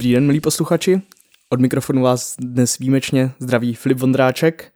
Dobrý 0.00 0.12
den, 0.12 0.26
milí 0.26 0.40
posluchači. 0.40 1.02
Od 1.50 1.60
mikrofonu 1.60 2.02
vás 2.02 2.36
dnes 2.38 2.78
výjimečně 2.78 3.32
zdraví 3.38 3.74
Filip 3.74 3.98
Vondráček, 3.98 4.72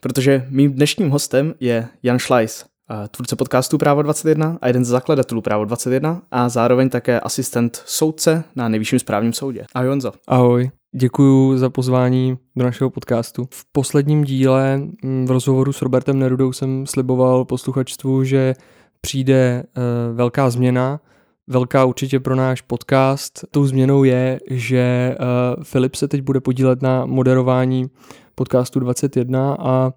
protože 0.00 0.46
mým 0.48 0.72
dnešním 0.72 1.10
hostem 1.10 1.54
je 1.60 1.88
Jan 2.02 2.18
Schleis, 2.18 2.64
tvůrce 3.10 3.36
podcastu 3.36 3.78
Právo 3.78 4.02
21 4.02 4.58
a 4.60 4.66
jeden 4.66 4.84
z 4.84 4.88
zakladatelů 4.88 5.40
Právo 5.40 5.64
21 5.64 6.22
a 6.30 6.48
zároveň 6.48 6.88
také 6.88 7.20
asistent 7.20 7.82
soudce 7.86 8.44
na 8.56 8.68
nejvyšším 8.68 8.98
správním 8.98 9.32
soudě. 9.32 9.64
Ahoj 9.74 9.88
Honzo. 9.88 10.12
Ahoj. 10.26 10.70
Děkuji 10.96 11.58
za 11.58 11.70
pozvání 11.70 12.38
do 12.56 12.64
našeho 12.64 12.90
podcastu. 12.90 13.48
V 13.50 13.64
posledním 13.72 14.24
díle 14.24 14.76
mm, 15.02 15.26
v 15.26 15.30
rozhovoru 15.30 15.72
s 15.72 15.82
Robertem 15.82 16.18
Nerudou 16.18 16.52
jsem 16.52 16.86
sliboval 16.86 17.44
posluchačstvu, 17.44 18.24
že 18.24 18.54
přijde 19.00 19.62
uh, 19.76 20.16
velká 20.16 20.50
změna, 20.50 21.00
velká 21.48 21.84
určitě 21.84 22.20
pro 22.20 22.34
náš 22.34 22.60
podcast. 22.60 23.44
Tou 23.50 23.66
změnou 23.66 24.04
je, 24.04 24.40
že 24.50 25.16
uh, 25.20 25.64
Filip 25.64 25.94
se 25.94 26.08
teď 26.08 26.20
bude 26.20 26.40
podílet 26.40 26.82
na 26.82 27.06
moderování 27.06 27.90
podcastu 28.34 28.80
21 28.80 29.56
a 29.58 29.92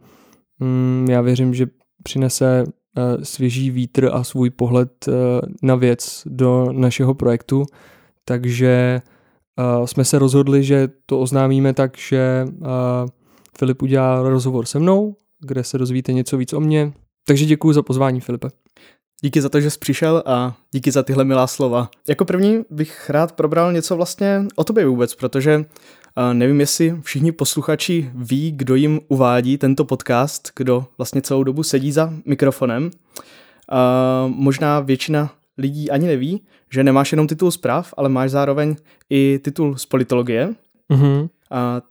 um, 0.61 1.05
já 1.09 1.21
věřím, 1.21 1.53
že 1.53 1.67
přinese 2.03 2.63
uh, 2.63 3.23
svěží 3.23 3.71
vítr 3.71 4.09
a 4.13 4.23
svůj 4.23 4.49
pohled 4.49 5.07
uh, 5.07 5.13
na 5.63 5.75
věc 5.75 6.23
do 6.25 6.67
našeho 6.71 7.13
projektu. 7.13 7.63
Takže 8.25 9.02
uh, 9.79 9.85
jsme 9.85 10.05
se 10.05 10.19
rozhodli, 10.19 10.63
že 10.63 10.89
to 11.05 11.19
oznámíme 11.19 11.73
tak, 11.73 11.97
že 11.97 12.45
uh, 12.47 12.67
Filip 13.58 13.81
udělá 13.81 14.21
rozhovor 14.21 14.65
se 14.65 14.80
mnou, 14.80 15.15
kde 15.39 15.63
se 15.63 15.77
dozvíte 15.77 16.13
něco 16.13 16.38
víc 16.38 16.53
o 16.53 16.59
mně. 16.59 16.93
Takže 17.27 17.45
děkuji 17.45 17.73
za 17.73 17.81
pozvání, 17.81 18.19
Filipe. 18.19 18.47
Díky 19.23 19.41
za 19.41 19.50
to, 19.50 19.61
že 19.61 19.69
jsi 19.69 19.80
přišel 19.80 20.23
a 20.25 20.55
díky 20.72 20.91
za 20.91 21.03
tyhle 21.03 21.23
milá 21.23 21.47
slova. 21.47 21.89
Jako 22.08 22.25
první 22.25 22.64
bych 22.69 23.09
rád 23.09 23.31
probral 23.31 23.73
něco 23.73 23.95
vlastně 23.95 24.45
o 24.55 24.64
tobě 24.64 24.86
vůbec, 24.86 25.16
protože 25.16 25.58
uh, 25.58 25.64
nevím, 26.33 26.59
jestli 26.59 26.95
všichni 27.02 27.31
posluchači 27.31 28.11
ví, 28.16 28.52
kdo 28.52 28.75
jim 28.75 28.99
uvádí 29.08 29.58
tento 29.58 29.86
podcast, 29.86 30.52
kdo 30.55 30.86
vlastně 30.97 31.22
celou 31.22 31.44
dobu 31.44 31.64
sedí 31.64 31.92
za 31.92 32.14
mikrofonem. 32.25 32.83
Uh, 32.83 32.89
možná 34.36 34.80
většina 34.80 35.31
lidí 35.58 35.92
ani 35.92 36.08
neví, 36.08 36.42
že 36.72 36.83
nemáš 36.83 37.11
jenom 37.11 37.27
titul 37.27 37.52
zpráv, 37.52 37.94
ale 37.97 38.09
máš 38.09 38.31
zároveň 38.31 38.75
i 39.09 39.39
titul 39.44 39.77
z 39.77 39.86
politologie. 39.86 40.53
Mm-hmm. 40.94 41.22
Uh, 41.22 41.27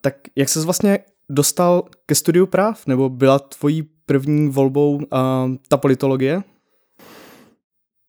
tak 0.00 0.14
jak 0.36 0.48
ses 0.48 0.64
vlastně 0.64 0.98
dostal 1.28 1.82
ke 2.06 2.14
studiu 2.14 2.46
práv, 2.46 2.86
nebo 2.86 3.08
byla 3.08 3.38
tvojí 3.38 3.82
první 4.06 4.48
volbou 4.48 4.94
uh, 4.94 5.02
ta 5.68 5.76
politologie? 5.76 6.42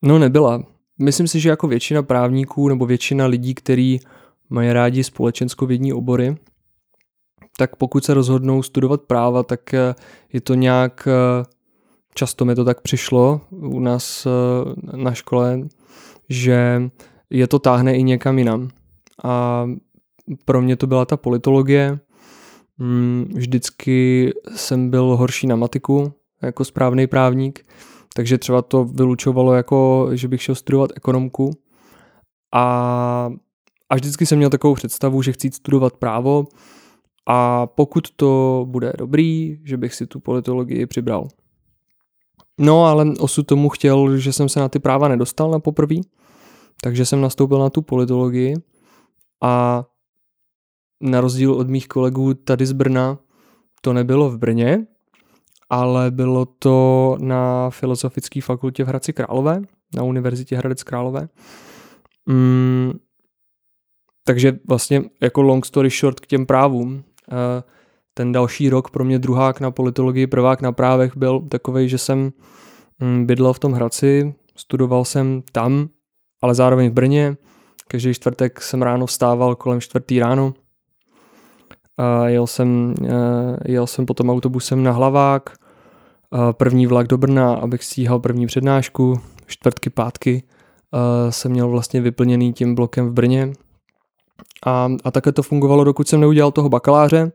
No 0.01 0.19
nebyla. 0.19 0.63
Myslím 0.99 1.27
si, 1.27 1.39
že 1.39 1.49
jako 1.49 1.67
většina 1.67 2.03
právníků 2.03 2.69
nebo 2.69 2.85
většina 2.85 3.25
lidí, 3.25 3.55
kteří 3.55 3.99
mají 4.49 4.73
rádi 4.73 5.03
společenskovědní 5.03 5.93
obory, 5.93 6.37
tak 7.57 7.75
pokud 7.75 8.05
se 8.05 8.13
rozhodnou 8.13 8.63
studovat 8.63 9.01
práva, 9.01 9.43
tak 9.43 9.73
eh, 9.73 9.95
je 10.33 10.41
to 10.41 10.53
nějak, 10.53 11.07
eh, 11.07 11.45
často 12.13 12.45
mi 12.45 12.55
to 12.55 12.65
tak 12.65 12.81
přišlo 12.81 13.41
u 13.51 13.79
nás 13.79 14.25
eh, 14.25 14.97
na 14.97 15.13
škole, 15.13 15.59
že 16.29 16.81
je 17.29 17.47
to 17.47 17.59
táhne 17.59 17.97
i 17.97 18.03
někam 18.03 18.37
jinam. 18.37 18.69
A 19.23 19.65
pro 20.45 20.61
mě 20.61 20.75
to 20.75 20.87
byla 20.87 21.05
ta 21.05 21.17
politologie. 21.17 21.99
Mm, 22.77 23.31
vždycky 23.35 24.31
jsem 24.55 24.89
byl 24.89 25.03
horší 25.17 25.47
na 25.47 25.55
matiku 25.55 26.13
jako 26.41 26.65
správný 26.65 27.07
právník, 27.07 27.65
takže 28.15 28.37
třeba 28.37 28.61
to 28.61 28.85
vylučovalo 28.85 29.53
jako, 29.53 30.09
že 30.11 30.27
bych 30.27 30.41
šel 30.41 30.55
studovat 30.55 30.91
ekonomku. 30.95 31.51
A, 32.53 33.29
a 33.89 33.95
vždycky 33.95 34.25
jsem 34.25 34.37
měl 34.37 34.49
takovou 34.49 34.75
představu, 34.75 35.21
že 35.21 35.31
chci 35.31 35.51
studovat 35.51 35.97
právo. 35.97 36.47
A 37.27 37.67
pokud 37.67 38.11
to 38.15 38.65
bude 38.69 38.93
dobrý, 38.97 39.59
že 39.63 39.77
bych 39.77 39.93
si 39.93 40.07
tu 40.07 40.19
politologii 40.19 40.85
přibral. 40.85 41.27
No 42.59 42.85
ale 42.85 43.13
osud 43.19 43.47
tomu 43.47 43.69
chtěl, 43.69 44.17
že 44.17 44.33
jsem 44.33 44.49
se 44.49 44.59
na 44.59 44.69
ty 44.69 44.79
práva 44.79 45.07
nedostal 45.07 45.51
na 45.51 45.59
poprví, 45.59 46.01
takže 46.81 47.05
jsem 47.05 47.21
nastoupil 47.21 47.59
na 47.59 47.69
tu 47.69 47.81
politologii. 47.81 48.55
A 49.43 49.85
na 51.01 51.21
rozdíl 51.21 51.53
od 51.53 51.69
mých 51.69 51.87
kolegů 51.87 52.33
tady 52.33 52.65
z 52.65 52.71
Brna, 52.71 53.19
to 53.81 53.93
nebylo 53.93 54.29
v 54.29 54.37
Brně, 54.37 54.87
ale 55.71 56.11
bylo 56.11 56.45
to 56.45 57.17
na 57.19 57.69
Filozofické 57.69 58.41
fakultě 58.41 58.83
v 58.83 58.87
Hradci 58.87 59.13
Králové, 59.13 59.61
na 59.95 60.03
Univerzitě 60.03 60.57
Hradec 60.57 60.83
Králové. 60.83 61.27
Mm, 62.25 62.93
takže 64.25 64.59
vlastně 64.67 65.03
jako 65.21 65.41
long 65.41 65.65
story 65.65 65.89
short 65.89 66.19
k 66.19 66.27
těm 66.27 66.45
právům. 66.45 67.03
Eh, 67.31 67.63
ten 68.13 68.31
další 68.31 68.69
rok 68.69 68.89
pro 68.89 69.03
mě 69.03 69.19
druhák 69.19 69.59
na 69.59 69.71
politologii, 69.71 70.27
prvák 70.27 70.61
na 70.61 70.71
právech 70.71 71.17
byl 71.17 71.39
takový, 71.39 71.89
že 71.89 71.97
jsem 71.97 72.31
mm, 72.99 73.25
bydlel 73.25 73.53
v 73.53 73.59
tom 73.59 73.73
Hradci, 73.73 74.33
studoval 74.55 75.05
jsem 75.05 75.41
tam, 75.51 75.89
ale 76.41 76.55
zároveň 76.55 76.89
v 76.89 76.93
Brně. 76.93 77.37
Každý 77.87 78.13
čtvrtek 78.13 78.61
jsem 78.61 78.81
ráno 78.81 79.05
vstával 79.05 79.55
kolem 79.55 79.81
čtvrtý 79.81 80.19
ráno. 80.19 80.53
A 81.97 82.27
jel 82.27 82.47
jsem, 82.47 82.95
eh, 83.05 83.71
jel 83.71 83.87
jsem 83.87 84.05
potom 84.05 84.29
autobusem 84.29 84.83
na 84.83 84.91
Hlavák, 84.91 85.60
první 86.51 86.87
vlak 86.87 87.07
do 87.07 87.17
Brna, 87.17 87.53
abych 87.53 87.83
stíhal 87.83 88.19
první 88.19 88.47
přednášku, 88.47 89.21
čtvrtky, 89.47 89.89
pátky 89.89 90.43
jsem 91.29 91.51
měl 91.51 91.69
vlastně 91.69 92.01
vyplněný 92.01 92.53
tím 92.53 92.75
blokem 92.75 93.09
v 93.09 93.13
Brně. 93.13 93.53
A, 94.65 94.89
a 95.03 95.11
také 95.11 95.31
to 95.31 95.43
fungovalo, 95.43 95.83
dokud 95.83 96.07
jsem 96.07 96.19
neudělal 96.19 96.51
toho 96.51 96.69
bakaláře 96.69 97.31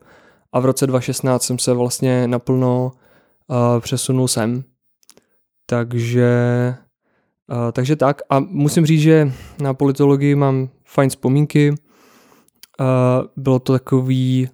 a 0.52 0.60
v 0.60 0.64
roce 0.64 0.86
2016 0.86 1.42
jsem 1.42 1.58
se 1.58 1.72
vlastně 1.72 2.28
naplno 2.28 2.92
uh, 3.48 3.80
přesunul 3.80 4.28
sem. 4.28 4.64
Takže, 5.66 6.30
takže 7.72 7.96
tak. 7.96 8.22
A 8.30 8.40
musím 8.40 8.86
říct, 8.86 9.00
že 9.00 9.32
na 9.58 9.74
politologii 9.74 10.34
mám 10.34 10.68
fajn 10.84 11.10
vzpomínky. 11.10 11.74
Bylo 13.36 13.58
to 13.58 13.72
takový 13.72 14.48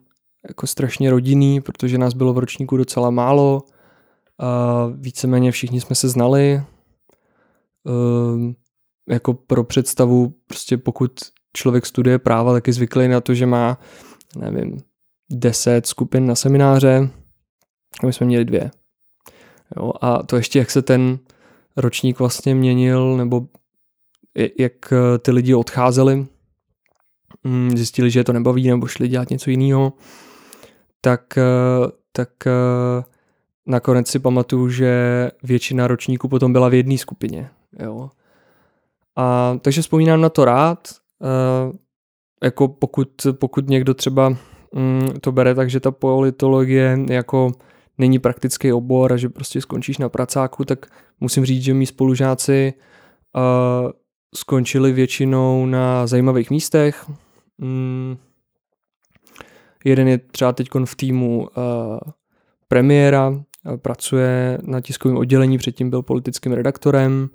jako 0.48 0.66
strašně 0.66 1.10
rodinný, 1.10 1.60
protože 1.60 1.98
nás 1.98 2.14
bylo 2.14 2.32
v 2.32 2.38
ročníku 2.38 2.76
docela 2.76 3.10
málo. 3.10 3.62
A 4.42 4.86
víceméně 4.94 5.52
všichni 5.52 5.80
jsme 5.80 5.96
se 5.96 6.08
znali. 6.08 6.62
Um, 7.84 8.56
jako 9.08 9.34
pro 9.34 9.64
představu, 9.64 10.34
prostě 10.46 10.78
pokud 10.78 11.10
člověk 11.56 11.86
studuje 11.86 12.18
práva, 12.18 12.52
tak 12.52 12.66
je 12.66 12.72
zvyklý 12.72 13.08
na 13.08 13.20
to, 13.20 13.34
že 13.34 13.46
má, 13.46 13.78
nevím, 14.36 14.76
deset 15.30 15.86
skupin 15.86 16.26
na 16.26 16.34
semináře 16.34 17.10
a 18.02 18.06
my 18.06 18.12
jsme 18.12 18.26
měli 18.26 18.44
dvě. 18.44 18.70
Jo, 19.76 19.92
a 20.00 20.22
to 20.22 20.36
ještě, 20.36 20.58
jak 20.58 20.70
se 20.70 20.82
ten 20.82 21.18
ročník 21.76 22.18
vlastně 22.18 22.54
měnil, 22.54 23.16
nebo 23.16 23.46
jak 24.58 24.92
eh, 24.92 25.18
ty 25.18 25.30
lidi 25.30 25.54
odcházeli, 25.54 26.26
mm, 27.44 27.76
zjistili, 27.76 28.10
že 28.10 28.20
je 28.20 28.24
to 28.24 28.32
nebaví, 28.32 28.68
nebo 28.68 28.86
šli 28.86 29.08
dělat 29.08 29.30
něco 29.30 29.50
jiného, 29.50 29.92
tak, 31.00 31.38
eh, 31.38 31.90
tak 32.12 32.46
eh, 32.46 33.04
nakonec 33.66 34.08
si 34.08 34.18
pamatuju, 34.18 34.68
že 34.68 35.30
většina 35.42 35.86
ročníků 35.86 36.28
potom 36.28 36.52
byla 36.52 36.68
v 36.68 36.74
jedné 36.74 36.98
skupině. 36.98 37.50
Jo. 37.78 38.10
A, 39.16 39.56
takže 39.60 39.82
vzpomínám 39.82 40.20
na 40.20 40.28
to 40.28 40.44
rád. 40.44 40.88
Uh, 41.20 41.72
jako 42.42 42.68
pokud, 42.68 43.08
pokud 43.32 43.68
někdo 43.68 43.94
třeba 43.94 44.28
mm, 44.74 45.08
to 45.20 45.32
bere 45.32 45.54
tak, 45.54 45.70
že 45.70 45.80
ta 45.80 45.90
politologie 45.90 46.98
jako 47.10 47.52
není 47.98 48.18
praktický 48.18 48.72
obor 48.72 49.12
a 49.12 49.16
že 49.16 49.28
prostě 49.28 49.60
skončíš 49.60 49.98
na 49.98 50.08
pracáku, 50.08 50.64
tak 50.64 50.86
musím 51.20 51.44
říct, 51.44 51.62
že 51.62 51.74
mý 51.74 51.86
spolužáci 51.86 52.72
uh, 53.36 53.90
skončili 54.34 54.92
většinou 54.92 55.66
na 55.66 56.06
zajímavých 56.06 56.50
místech. 56.50 57.10
Mm, 57.58 58.16
jeden 59.84 60.08
je 60.08 60.18
třeba 60.18 60.52
teď 60.52 60.68
v 60.84 60.96
týmu 60.96 61.38
uh, 61.56 61.98
premiéra, 62.68 63.42
pracuje 63.76 64.58
na 64.62 64.80
tiskovém 64.80 65.16
oddělení, 65.16 65.58
předtím 65.58 65.90
byl 65.90 66.02
politickým 66.02 66.52
redaktorem, 66.52 67.30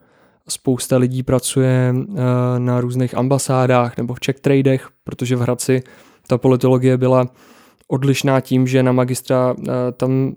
spousta 0.49 0.97
lidí 0.97 1.23
pracuje 1.23 1.95
eh, 1.95 2.15
na 2.59 2.81
různých 2.81 3.17
ambasádách 3.17 3.97
nebo 3.97 4.13
v 4.13 4.19
check 4.25 4.39
tradech, 4.39 4.89
protože 5.03 5.35
v 5.35 5.39
Hradci 5.39 5.83
ta 6.27 6.37
politologie 6.37 6.97
byla 6.97 7.27
odlišná 7.87 8.41
tím, 8.41 8.67
že 8.67 8.83
na 8.83 8.91
magistra 8.91 9.55
eh, 9.59 9.71
tam 9.91 10.35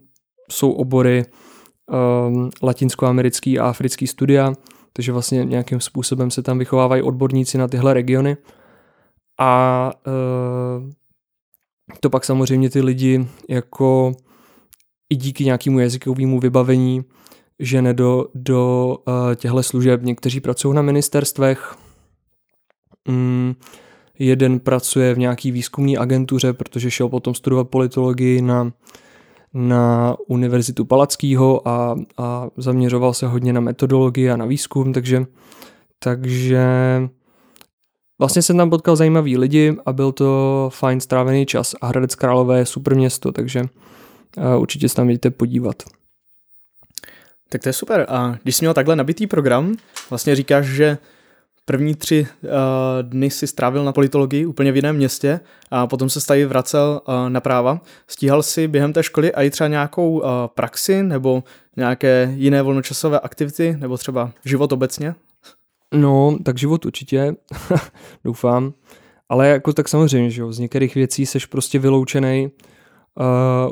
jsou 0.51 0.73
obory 0.73 1.25
um, 2.27 2.51
latinskoamerický 2.63 3.59
a 3.59 3.69
africký 3.69 4.07
studia, 4.07 4.53
takže 4.93 5.13
vlastně 5.13 5.45
nějakým 5.45 5.81
způsobem 5.81 6.31
se 6.31 6.43
tam 6.43 6.59
vychovávají 6.59 7.03
odborníci 7.03 7.59
na 7.59 7.69
tyhle 7.69 7.95
regiony. 7.95 8.37
A 9.41 9.93
to 12.01 12.11
pak 12.11 12.25
samozřejmě 12.25 12.71
ty 12.71 12.81
lidi 12.81 13.29
jako 13.49 14.13
i 15.11 15.17
díky 15.17 15.45
nějakému 15.45 15.79
jazykovému 15.79 16.41
vybavení 16.41 17.05
žene 17.59 17.95
do, 17.95 18.27
do 18.35 18.97
uh, 19.09 19.35
těchto 19.35 19.63
služeb. 19.63 20.03
Někteří 20.03 20.41
pracují 20.41 20.75
na 20.75 20.83
ministerstvech, 20.83 21.75
mm, 23.09 23.55
jeden 24.19 24.61
pracuje 24.61 25.15
v 25.15 25.19
nějaký 25.19 25.51
výzkumné 25.51 25.99
agentuře, 25.99 26.53
protože 26.53 26.91
šel 26.91 27.09
potom 27.09 27.35
studovat 27.35 27.69
politologii 27.69 28.43
na, 28.43 28.73
na 29.55 30.17
Univerzitu 30.27 30.85
Palackého 30.85 31.69
a, 31.69 31.97
a 32.17 32.49
zaměřoval 32.57 33.15
se 33.15 33.27
hodně 33.27 33.53
na 33.53 33.61
metodologii 33.61 34.31
a 34.31 34.37
na 34.37 34.47
výzkum, 34.47 34.93
takže, 34.93 35.27
takže 35.99 36.69
vlastně 38.19 38.43
jsem 38.43 38.57
tam 38.57 38.71
potkal 38.71 38.97
zajímavý 38.97 39.37
lidi 39.37 39.77
a 39.87 39.93
byl 39.93 40.13
to 40.13 40.71
fajn 40.73 41.01
strávený 41.01 41.47
čas 41.47 41.75
a 41.81 41.87
Hradec 41.87 42.15
Králové 42.15 42.59
je 42.59 42.67
super 42.67 42.97
město, 42.97 43.33
takže 43.33 43.65
uh, 44.37 44.61
určitě 44.61 44.89
se 44.89 44.95
tam 44.95 45.11
jdete 45.11 45.31
podívat. 45.31 45.83
Tak 47.49 47.63
to 47.63 47.69
je 47.69 47.73
super. 47.73 48.07
A 48.09 48.39
když 48.43 48.57
jsi 48.57 48.65
měl 48.65 48.75
takhle 48.75 48.97
nabitý 48.97 49.27
program, 49.27 49.77
vlastně 50.11 50.35
říkáš, 50.35 50.67
že 50.67 50.99
první 51.65 51.95
tři 51.95 52.27
uh, 52.43 52.49
dny 53.03 53.31
si 53.31 53.47
strávil 53.47 53.85
na 53.85 53.93
politologii 53.93 54.47
úplně 54.47 54.73
v 54.73 54.77
jiném 54.77 54.97
městě 54.97 55.41
a 55.71 55.87
potom 55.87 56.11
se 56.11 56.27
tady 56.27 56.45
vracel 56.45 57.01
uh, 57.09 57.29
na 57.29 57.41
práva. 57.41 57.81
Stíhal 58.09 58.43
si 58.43 58.69
během 58.69 58.93
té 58.93 59.03
školy 59.03 59.33
i 59.35 59.51
třeba 59.51 59.69
nějakou 59.69 60.19
uh, 60.19 60.27
praxi 60.55 61.03
nebo 61.03 61.45
nějaké 61.77 62.33
jiné 62.37 62.63
volnočasové 62.63 63.21
aktivity 63.21 63.77
nebo 63.81 63.99
třeba 63.99 64.33
život 64.45 64.73
obecně? 64.73 65.15
No, 65.95 66.39
tak 66.45 66.59
život 66.59 66.87
určitě, 66.87 67.35
doufám. 68.25 68.73
Ale 69.29 69.49
jako 69.49 69.73
tak 69.73 69.89
samozřejmě, 69.89 70.31
že 70.31 70.41
jo, 70.41 70.53
z 70.53 70.59
některých 70.59 70.95
věcí 70.95 71.27
seš 71.27 71.47
prostě 71.47 71.79
vyloučený 71.79 72.51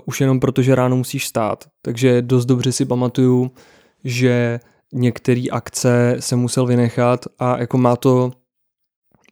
už 0.05 0.21
jenom 0.21 0.41
proto, 0.41 0.63
že 0.63 0.75
ráno 0.75 0.97
musíš 0.97 1.27
stát. 1.27 1.65
Takže 1.83 2.23
dost 2.23 2.45
dobře 2.45 2.73
si 2.73 2.85
pamatuju, 2.85 3.51
že 4.05 4.61
některé 4.93 5.45
akce 5.53 6.17
se 6.21 6.37
musel 6.37 6.67
vynechat 6.67 7.27
a 7.39 7.59
jako 7.59 7.79
má 7.79 7.97
to, 7.97 8.31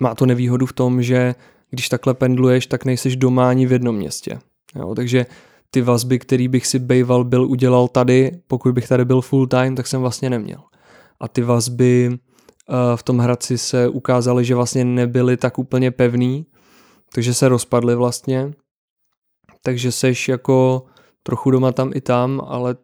má 0.00 0.14
to 0.14 0.26
nevýhodu 0.26 0.66
v 0.66 0.72
tom, 0.72 1.02
že 1.02 1.34
když 1.70 1.88
takhle 1.88 2.14
pendluješ, 2.14 2.66
tak 2.66 2.84
nejseš 2.84 3.16
doma 3.16 3.48
ani 3.48 3.66
v 3.66 3.72
jednom 3.72 3.96
městě. 3.96 4.38
Jo, 4.74 4.94
takže 4.94 5.26
ty 5.70 5.82
vazby, 5.82 6.18
který 6.18 6.48
bych 6.48 6.66
si 6.66 6.78
bejval 6.78 7.24
byl 7.24 7.44
udělal 7.46 7.88
tady, 7.88 8.40
pokud 8.46 8.74
bych 8.74 8.88
tady 8.88 9.04
byl 9.04 9.20
full 9.20 9.46
time, 9.46 9.74
tak 9.74 9.86
jsem 9.86 10.00
vlastně 10.00 10.30
neměl. 10.30 10.60
A 11.20 11.28
ty 11.28 11.42
vazby 11.42 12.08
uh, 12.10 12.16
v 12.96 13.02
tom 13.02 13.18
Hradci 13.18 13.58
se 13.58 13.88
ukázaly, 13.88 14.44
že 14.44 14.54
vlastně 14.54 14.84
nebyly 14.84 15.36
tak 15.36 15.58
úplně 15.58 15.90
pevný, 15.90 16.46
takže 17.12 17.34
se 17.34 17.48
rozpadly 17.48 17.94
vlastně. 17.94 18.52
Takže 19.66 19.92
seš 19.92 20.28
jako 20.28 20.86
trochu 21.22 21.50
doma 21.50 21.72
tam 21.72 21.90
i 21.94 22.00
tam, 22.00 22.42
ale 22.46 22.76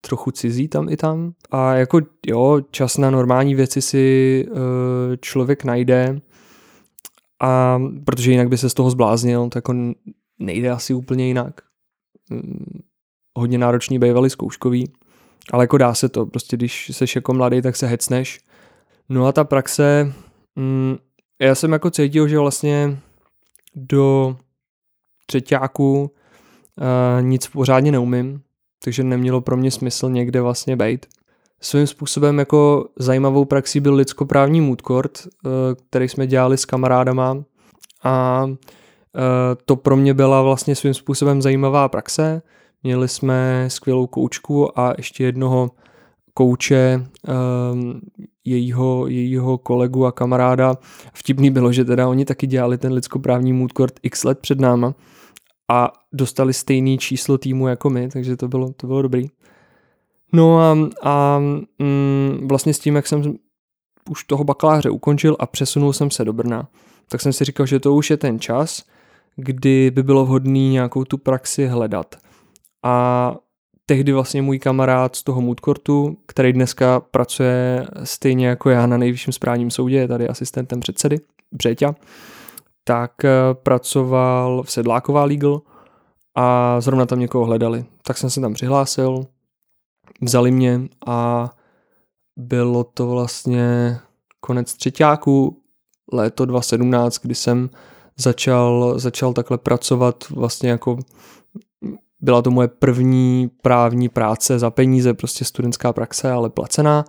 trochu 0.00 0.30
cizí 0.30 0.68
tam 0.68 0.88
i 0.88 0.96
tam. 0.96 1.32
A 1.50 1.74
jako 1.74 2.00
jo, 2.26 2.60
čas 2.70 2.98
na 2.98 3.10
normální 3.10 3.54
věci 3.54 3.82
si 3.82 4.46
uh, 4.50 4.56
člověk 5.20 5.64
najde, 5.64 6.20
a 7.42 7.80
protože 8.04 8.30
jinak 8.30 8.48
by 8.48 8.58
se 8.58 8.70
z 8.70 8.74
toho 8.74 8.90
zbláznil, 8.90 9.48
to 9.48 9.58
jako 9.58 9.74
nejde 10.38 10.70
asi 10.70 10.94
úplně 10.94 11.26
jinak. 11.26 11.60
Hmm, 12.30 12.80
hodně 13.38 13.58
náročný 13.58 13.98
bývalý 13.98 14.30
zkouškový, 14.30 14.92
ale 15.52 15.64
jako 15.64 15.78
dá 15.78 15.94
se 15.94 16.08
to, 16.08 16.26
prostě 16.26 16.56
když 16.56 16.90
seš 16.94 17.16
jako 17.16 17.34
mladý, 17.34 17.62
tak 17.62 17.76
se 17.76 17.86
hecneš. 17.86 18.40
No 19.08 19.26
a 19.26 19.32
ta 19.32 19.44
praxe, 19.44 20.12
mm, 20.56 20.96
já 21.40 21.54
jsem 21.54 21.72
jako 21.72 21.90
cítil, 21.90 22.28
že 22.28 22.38
vlastně 22.38 22.98
do 23.74 24.36
třetíku 25.26 26.10
nic 27.20 27.46
pořádně 27.46 27.92
neumím, 27.92 28.40
takže 28.84 29.04
nemělo 29.04 29.40
pro 29.40 29.56
mě 29.56 29.70
smysl 29.70 30.10
někde 30.10 30.40
vlastně 30.40 30.76
být. 30.76 31.06
Svým 31.60 31.86
způsobem 31.86 32.38
jako 32.38 32.88
zajímavou 32.98 33.44
praxí 33.44 33.80
byl 33.80 33.94
lidskoprávní 33.94 34.60
mood 34.60 34.82
court, 34.82 35.18
eh, 35.26 35.48
který 35.88 36.08
jsme 36.08 36.26
dělali 36.26 36.58
s 36.58 36.64
kamarádama 36.64 37.42
a 38.04 38.46
eh, 38.46 39.20
to 39.64 39.76
pro 39.76 39.96
mě 39.96 40.14
byla 40.14 40.42
vlastně 40.42 40.74
svým 40.74 40.94
způsobem 40.94 41.42
zajímavá 41.42 41.88
praxe. 41.88 42.42
Měli 42.82 43.08
jsme 43.08 43.64
skvělou 43.68 44.06
koučku 44.06 44.78
a 44.80 44.94
ještě 44.96 45.24
jednoho 45.24 45.70
kouče, 46.34 47.06
ehm, 47.28 48.00
jejího, 48.44 49.06
jejího 49.06 49.58
kolegu 49.58 50.06
a 50.06 50.12
kamaráda. 50.12 50.74
Vtipný 51.12 51.50
bylo, 51.50 51.72
že 51.72 51.84
teda 51.84 52.08
oni 52.08 52.24
taky 52.24 52.46
dělali 52.46 52.78
ten 52.78 52.92
lidskoprávní 52.92 53.52
mood 53.52 53.72
court 53.72 53.94
x 54.02 54.24
let 54.24 54.38
před 54.38 54.60
náma 54.60 54.94
a 55.70 55.92
dostali 56.12 56.52
stejný 56.54 56.98
číslo 56.98 57.38
týmu 57.38 57.68
jako 57.68 57.90
my, 57.90 58.08
takže 58.08 58.36
to 58.36 58.48
bylo, 58.48 58.72
to 58.72 58.86
bylo 58.86 59.02
dobrý. 59.02 59.28
No 60.32 60.58
a, 60.58 60.78
a 61.02 61.38
mm, 61.78 62.48
vlastně 62.48 62.74
s 62.74 62.78
tím, 62.78 62.96
jak 62.96 63.06
jsem 63.06 63.34
už 64.10 64.24
toho 64.24 64.44
bakaláře 64.44 64.90
ukončil 64.90 65.36
a 65.38 65.46
přesunul 65.46 65.92
jsem 65.92 66.10
se 66.10 66.24
do 66.24 66.32
Brna, 66.32 66.68
tak 67.08 67.20
jsem 67.20 67.32
si 67.32 67.44
říkal, 67.44 67.66
že 67.66 67.80
to 67.80 67.94
už 67.94 68.10
je 68.10 68.16
ten 68.16 68.40
čas, 68.40 68.82
kdy 69.36 69.90
by 69.90 70.02
bylo 70.02 70.24
vhodné 70.24 70.58
nějakou 70.58 71.04
tu 71.04 71.18
praxi 71.18 71.66
hledat. 71.66 72.16
A 72.82 73.36
tehdy 73.86 74.12
vlastně 74.12 74.42
můj 74.42 74.58
kamarád 74.58 75.16
z 75.16 75.22
toho 75.22 75.40
Moodcourtu, 75.40 76.16
který 76.26 76.52
dneska 76.52 77.00
pracuje 77.00 77.86
stejně 78.04 78.46
jako 78.46 78.70
já 78.70 78.86
na 78.86 78.96
nejvyšším 78.96 79.32
správním 79.32 79.70
soudě, 79.70 79.96
je 79.96 80.08
tady 80.08 80.28
asistentem 80.28 80.80
předsedy, 80.80 81.16
Břeťa, 81.52 81.94
tak 82.84 83.24
eh, 83.24 83.30
pracoval 83.54 84.62
v 84.62 84.70
Sedláková 84.70 85.24
Legal 85.24 85.60
a 86.34 86.80
zrovna 86.80 87.06
tam 87.06 87.20
někoho 87.20 87.44
hledali. 87.44 87.84
Tak 88.06 88.18
jsem 88.18 88.30
se 88.30 88.40
tam 88.40 88.54
přihlásil, 88.54 89.26
vzali 90.20 90.50
mě 90.50 90.80
a 91.06 91.50
bylo 92.36 92.84
to 92.84 93.06
vlastně 93.06 93.98
konec 94.40 94.74
třetíku, 94.74 95.62
léto 96.12 96.46
2017, 96.46 97.18
kdy 97.18 97.34
jsem 97.34 97.70
začal, 98.16 98.94
začal 98.98 99.32
takhle 99.32 99.58
pracovat 99.58 100.24
vlastně 100.30 100.70
jako 100.70 100.98
byla 102.20 102.42
to 102.42 102.50
moje 102.50 102.68
první 102.68 103.50
právní 103.62 104.08
práce 104.08 104.58
za 104.58 104.70
peníze, 104.70 105.14
prostě 105.14 105.44
studentská 105.44 105.92
praxe, 105.92 106.30
ale 106.30 106.50
placená. 106.50 107.04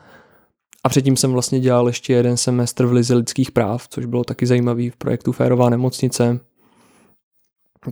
A 0.83 0.89
předtím 0.89 1.17
jsem 1.17 1.31
vlastně 1.31 1.59
dělal 1.59 1.87
ještě 1.87 2.13
jeden 2.13 2.37
semestr 2.37 2.85
v 2.85 2.91
Lize 2.91 3.15
lidských 3.15 3.51
práv, 3.51 3.87
což 3.87 4.05
bylo 4.05 4.23
taky 4.23 4.45
zajímavý 4.45 4.89
v 4.89 4.95
projektu 4.95 5.31
Férová 5.31 5.69
nemocnice. 5.69 6.39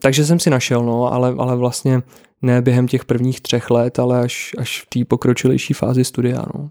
Takže 0.01 0.25
jsem 0.25 0.39
si 0.39 0.50
našel, 0.50 0.84
no, 0.86 1.13
ale, 1.13 1.36
ale 1.38 1.56
vlastně 1.56 2.01
ne 2.42 2.62
během 2.62 2.88
těch 2.88 3.06
prvních 3.06 3.42
třech 3.42 3.70
let, 3.70 4.00
ale 4.00 4.20
až, 4.20 4.51
až 4.58 4.82
v 4.82 4.86
té 4.89 5.06
pokročilejší 5.06 5.74
fázi 5.74 6.04
studia, 6.04 6.46
no. 6.56 6.70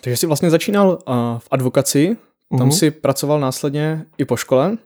Takže 0.00 0.16
jsi 0.16 0.26
vlastně 0.26 0.50
začínal 0.50 0.88
uh, 0.88 1.14
v 1.38 1.48
advokaci, 1.50 2.16
tam 2.58 2.68
uh-huh. 2.68 2.78
si 2.78 2.90
pracoval 2.90 3.40
následně 3.40 4.04
i 4.18 4.24
po 4.24 4.36
škole 4.36 4.76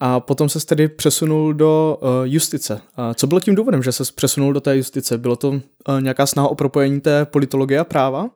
a 0.00 0.20
potom 0.20 0.48
se 0.48 0.66
tedy 0.66 0.88
přesunul 0.88 1.54
do 1.54 1.98
uh, 2.00 2.08
justice. 2.24 2.74
Uh, 2.74 3.14
co 3.14 3.26
bylo 3.26 3.40
tím 3.40 3.54
důvodem, 3.54 3.82
že 3.82 3.92
se 3.92 4.04
přesunul 4.14 4.52
do 4.52 4.60
té 4.60 4.76
justice? 4.76 5.18
Bylo 5.18 5.36
to 5.36 5.48
uh, 5.48 5.60
nějaká 6.00 6.26
snaha 6.26 6.48
o 6.48 6.54
propojení 6.54 7.00
té 7.00 7.24
politologie 7.24 7.80
a 7.80 7.84
práva? 7.84 8.30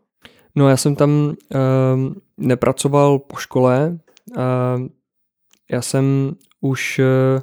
No 0.55 0.69
já 0.69 0.77
jsem 0.77 0.97
tam 0.97 1.11
uh, 1.11 2.13
nepracoval 2.37 3.19
po 3.19 3.37
škole, 3.37 3.99
uh, 4.37 4.87
já 5.71 5.83
jsem 5.83 6.33
už 6.61 6.99
uh, 6.99 7.43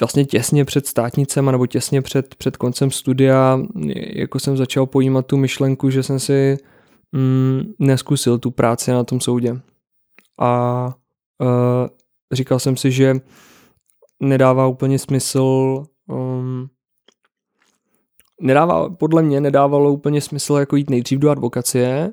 vlastně 0.00 0.24
těsně 0.24 0.64
před 0.64 0.86
státnicem, 0.86 1.46
nebo 1.46 1.66
těsně 1.66 2.02
před, 2.02 2.34
před 2.34 2.56
koncem 2.56 2.90
studia, 2.90 3.60
jako 4.14 4.40
jsem 4.40 4.56
začal 4.56 4.86
pojímat 4.86 5.26
tu 5.26 5.36
myšlenku, 5.36 5.90
že 5.90 6.02
jsem 6.02 6.18
si 6.18 6.56
mm, 7.12 7.62
neskusil 7.78 8.38
tu 8.38 8.50
práci 8.50 8.90
na 8.90 9.04
tom 9.04 9.20
soudě. 9.20 9.60
A 10.40 10.86
uh, 11.40 11.88
říkal 12.32 12.58
jsem 12.58 12.76
si, 12.76 12.90
že 12.90 13.14
nedává 14.20 14.66
úplně 14.66 14.98
smysl 14.98 15.82
um, 16.06 16.68
nedává, 18.44 18.90
podle 18.90 19.22
mě 19.22 19.40
nedávalo 19.40 19.92
úplně 19.92 20.20
smysl 20.20 20.54
jako 20.54 20.76
jít 20.76 20.90
nejdřív 20.90 21.18
do 21.18 21.30
advokacie 21.30 22.12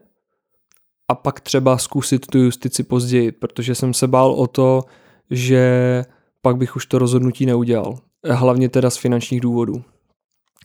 a 1.07 1.15
pak 1.15 1.39
třeba 1.39 1.77
zkusit 1.77 2.27
tu 2.27 2.37
justici 2.37 2.83
později, 2.83 3.31
protože 3.31 3.75
jsem 3.75 3.93
se 3.93 4.07
bál 4.07 4.31
o 4.31 4.47
to, 4.47 4.83
že 5.29 6.05
pak 6.41 6.57
bych 6.57 6.75
už 6.75 6.85
to 6.85 6.99
rozhodnutí 6.99 7.45
neudělal. 7.45 7.97
Hlavně 8.29 8.69
teda 8.69 8.89
z 8.89 8.97
finančních 8.97 9.41
důvodů. 9.41 9.83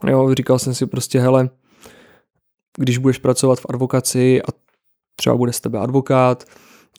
Jo, 0.06 0.34
říkal 0.34 0.58
jsem 0.58 0.74
si 0.74 0.86
prostě, 0.86 1.20
hele, 1.20 1.50
když 2.78 2.98
budeš 2.98 3.18
pracovat 3.18 3.60
v 3.60 3.66
advokaci 3.68 4.42
a 4.42 4.46
třeba 5.16 5.36
bude 5.36 5.52
z 5.52 5.60
tebe 5.60 5.78
advokát, 5.78 6.44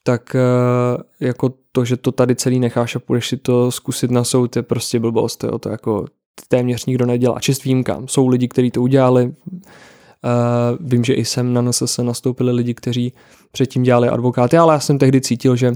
tak 0.03 0.35
eh, 0.35 1.25
jako 1.25 1.53
to, 1.71 1.85
že 1.85 1.97
to 1.97 2.11
tady 2.11 2.35
celý 2.35 2.59
necháš 2.59 2.95
a 2.95 2.99
půjdeš 2.99 3.27
si 3.27 3.37
to 3.37 3.71
zkusit 3.71 4.11
na 4.11 4.23
soud, 4.23 4.55
je 4.55 4.63
prostě 4.63 4.99
blbost, 4.99 5.43
jo, 5.43 5.59
to 5.59 5.69
jako 5.69 6.05
téměř 6.47 6.85
nikdo 6.85 7.05
nedělá. 7.05 7.39
Čest 7.39 7.63
výjimkám. 7.63 8.07
Jsou 8.07 8.27
lidi, 8.27 8.47
kteří 8.47 8.71
to 8.71 8.81
udělali. 8.81 9.25
Uh, 9.25 10.87
vím, 10.89 11.03
že 11.03 11.13
i 11.13 11.25
jsem 11.25 11.53
na 11.53 11.61
NSS 11.61 11.97
nastoupili 11.97 12.51
lidi, 12.51 12.73
kteří 12.73 13.13
předtím 13.51 13.83
dělali 13.83 14.09
advokáty, 14.09 14.57
ale 14.57 14.73
já 14.73 14.79
jsem 14.79 14.97
tehdy 14.97 15.21
cítil, 15.21 15.55
že, 15.55 15.71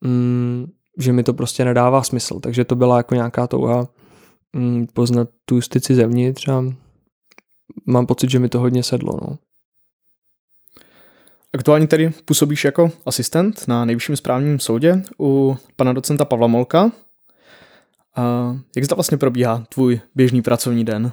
mm, 0.00 0.66
že 0.98 1.12
mi 1.12 1.22
to 1.22 1.34
prostě 1.34 1.64
nedává 1.64 2.02
smysl. 2.02 2.40
Takže 2.40 2.64
to 2.64 2.76
byla 2.76 2.96
jako 2.96 3.14
nějaká 3.14 3.46
touha 3.46 3.88
mm, 4.56 4.86
poznat 4.92 5.28
tu 5.44 5.54
justici 5.54 5.94
zevnitř 5.94 6.48
a 6.48 6.64
mám 7.86 8.06
pocit, 8.06 8.30
že 8.30 8.38
mi 8.38 8.48
to 8.48 8.60
hodně 8.60 8.82
sedlo. 8.82 9.18
No. 9.22 9.38
aktuálně 11.54 11.86
tedy 11.86 12.10
působíš 12.24 12.64
jako 12.64 12.90
asistent 13.06 13.68
na 13.68 13.84
nejvyšším 13.84 14.16
správním 14.16 14.60
soudě 14.60 15.02
u 15.20 15.56
pana 15.76 15.92
docenta 15.92 16.24
Pavla 16.24 16.46
Molka. 16.46 16.92
A 18.20 18.56
jak 18.76 18.84
zda 18.84 18.94
vlastně 18.94 19.18
probíhá 19.18 19.64
tvůj 19.68 20.00
běžný 20.14 20.42
pracovní 20.42 20.84
den? 20.84 21.12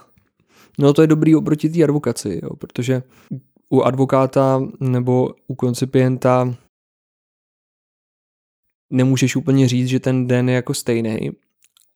No 0.80 0.94
to 0.94 1.02
je 1.02 1.08
dobrý 1.08 1.36
oproti 1.36 1.70
té 1.70 1.84
advokaci, 1.84 2.40
jo, 2.44 2.56
protože 2.56 3.04
u 3.70 3.82
advokáta 3.82 4.62
nebo 4.80 5.30
u 5.48 5.56
koncipienta 5.56 6.56
nemůžeš 8.94 9.36
úplně 9.36 9.68
říct, 9.68 9.88
že 9.88 10.00
ten 10.00 10.28
den 10.28 10.50
je 10.50 10.56
jako 10.56 10.74
stejný. 10.74 11.32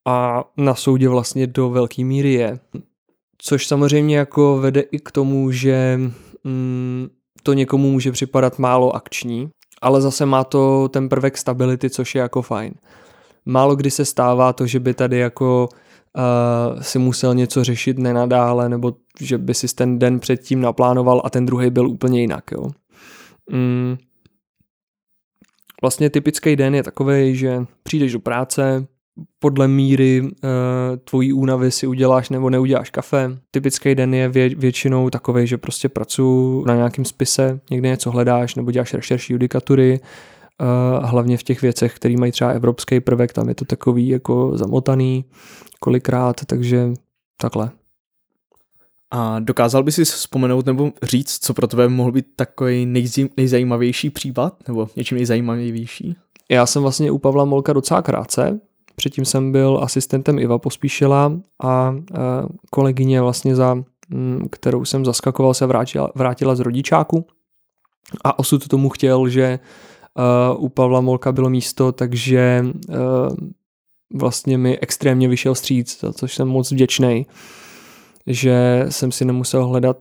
A 0.07 0.43
na 0.57 0.75
soudě 0.75 1.09
vlastně 1.09 1.47
do 1.47 1.69
velké 1.69 2.03
míry 2.03 2.33
je. 2.33 2.59
Což 3.37 3.67
samozřejmě 3.67 4.17
jako 4.17 4.57
vede 4.57 4.81
i 4.81 4.99
k 4.99 5.11
tomu, 5.11 5.51
že 5.51 5.99
mm, 6.43 7.07
to 7.43 7.53
někomu 7.53 7.91
může 7.91 8.11
připadat 8.11 8.59
málo 8.59 8.95
akční, 8.95 9.49
ale 9.81 10.01
zase 10.01 10.25
má 10.25 10.43
to 10.43 10.89
ten 10.89 11.09
prvek 11.09 11.37
stability, 11.37 11.89
což 11.89 12.15
je 12.15 12.21
jako 12.21 12.41
fajn. 12.41 12.73
Málo 13.45 13.75
kdy 13.75 13.91
se 13.91 14.05
stává 14.05 14.53
to, 14.53 14.67
že 14.67 14.79
by 14.79 14.93
tady 14.93 15.17
jako 15.17 15.69
uh, 16.17 16.81
si 16.81 16.99
musel 16.99 17.35
něco 17.35 17.63
řešit 17.63 17.97
nenadále, 17.97 18.69
nebo 18.69 18.93
že 19.19 19.37
by 19.37 19.53
si 19.53 19.75
ten 19.75 19.99
den 19.99 20.19
předtím 20.19 20.61
naplánoval 20.61 21.21
a 21.25 21.29
ten 21.29 21.45
druhý 21.45 21.69
byl 21.69 21.87
úplně 21.87 22.21
jinak. 22.21 22.43
Jo. 22.51 22.65
Mm. 23.51 23.97
Vlastně 25.81 26.09
typický 26.09 26.55
den 26.55 26.75
je 26.75 26.83
takový, 26.83 27.35
že 27.35 27.65
přijdeš 27.83 28.13
do 28.13 28.19
práce, 28.19 28.87
podle 29.39 29.67
míry 29.67 30.21
uh, 30.21 30.29
tvojí 31.03 31.33
únavy 31.33 31.71
si 31.71 31.87
uděláš 31.87 32.29
nebo 32.29 32.49
neuděláš 32.49 32.89
kafe. 32.89 33.37
Typický 33.51 33.95
den 33.95 34.13
je 34.13 34.29
vě, 34.29 34.49
většinou 34.49 35.09
takový, 35.09 35.47
že 35.47 35.57
prostě 35.57 35.89
pracuji 35.89 36.65
na 36.65 36.75
nějakém 36.75 37.05
spise, 37.05 37.59
někde 37.71 37.89
něco 37.89 38.11
hledáš 38.11 38.55
nebo 38.55 38.71
děláš 38.71 38.93
rešerši 38.93 39.33
judikatury, 39.33 39.99
uh, 40.61 41.05
hlavně 41.05 41.37
v 41.37 41.43
těch 41.43 41.61
věcech, 41.61 41.95
které 41.95 42.15
mají 42.17 42.31
třeba 42.31 42.51
evropský 42.51 42.99
prvek, 42.99 43.33
tam 43.33 43.49
je 43.49 43.55
to 43.55 43.65
takový 43.65 44.07
jako 44.07 44.51
zamotaný 44.57 45.25
kolikrát, 45.79 46.45
takže 46.45 46.93
takhle. 47.37 47.71
A 49.11 49.39
dokázal 49.39 49.83
bys 49.83 49.95
si 49.95 50.05
vzpomenout 50.05 50.65
nebo 50.65 50.91
říct, 51.03 51.45
co 51.45 51.53
pro 51.53 51.67
tebe 51.67 51.89
mohl 51.89 52.11
být 52.11 52.25
takový 52.35 52.85
nejzim, 52.85 53.29
nejzajímavější 53.37 54.09
případ, 54.09 54.67
nebo 54.67 54.89
něčím 54.95 55.17
nejzajímavější? 55.17 56.15
Já 56.49 56.65
jsem 56.65 56.81
vlastně 56.81 57.11
u 57.11 57.17
Pavla 57.17 57.45
Molka 57.45 57.73
docela 57.73 58.01
krátce, 58.01 58.59
Předtím 58.95 59.25
jsem 59.25 59.51
byl 59.51 59.79
asistentem 59.81 60.39
Iva 60.39 60.59
Pospíšila 60.59 61.33
a 61.63 61.95
kolegyně 62.69 63.21
vlastně 63.21 63.55
za 63.55 63.75
mm, 64.09 64.47
kterou 64.51 64.85
jsem 64.85 65.05
zaskakoval, 65.05 65.53
se 65.53 65.65
vrátila, 65.65 66.11
vrátila 66.15 66.55
z 66.55 66.59
rodičáku 66.59 67.25
a 68.23 68.39
osud 68.39 68.67
tomu 68.67 68.89
chtěl, 68.89 69.29
že 69.29 69.59
u 70.57 70.69
Pavla 70.69 71.01
Molka 71.01 71.31
bylo 71.31 71.49
místo, 71.49 71.91
takže 71.91 72.65
vlastně 74.13 74.57
mi 74.57 74.79
extrémně 74.79 75.27
vyšel 75.27 75.55
stříc, 75.55 75.99
za 76.01 76.13
což 76.13 76.35
jsem 76.35 76.47
moc 76.47 76.71
vděčný, 76.71 77.27
že 78.27 78.85
jsem 78.89 79.11
si 79.11 79.25
nemusel 79.25 79.67
hledat 79.67 79.97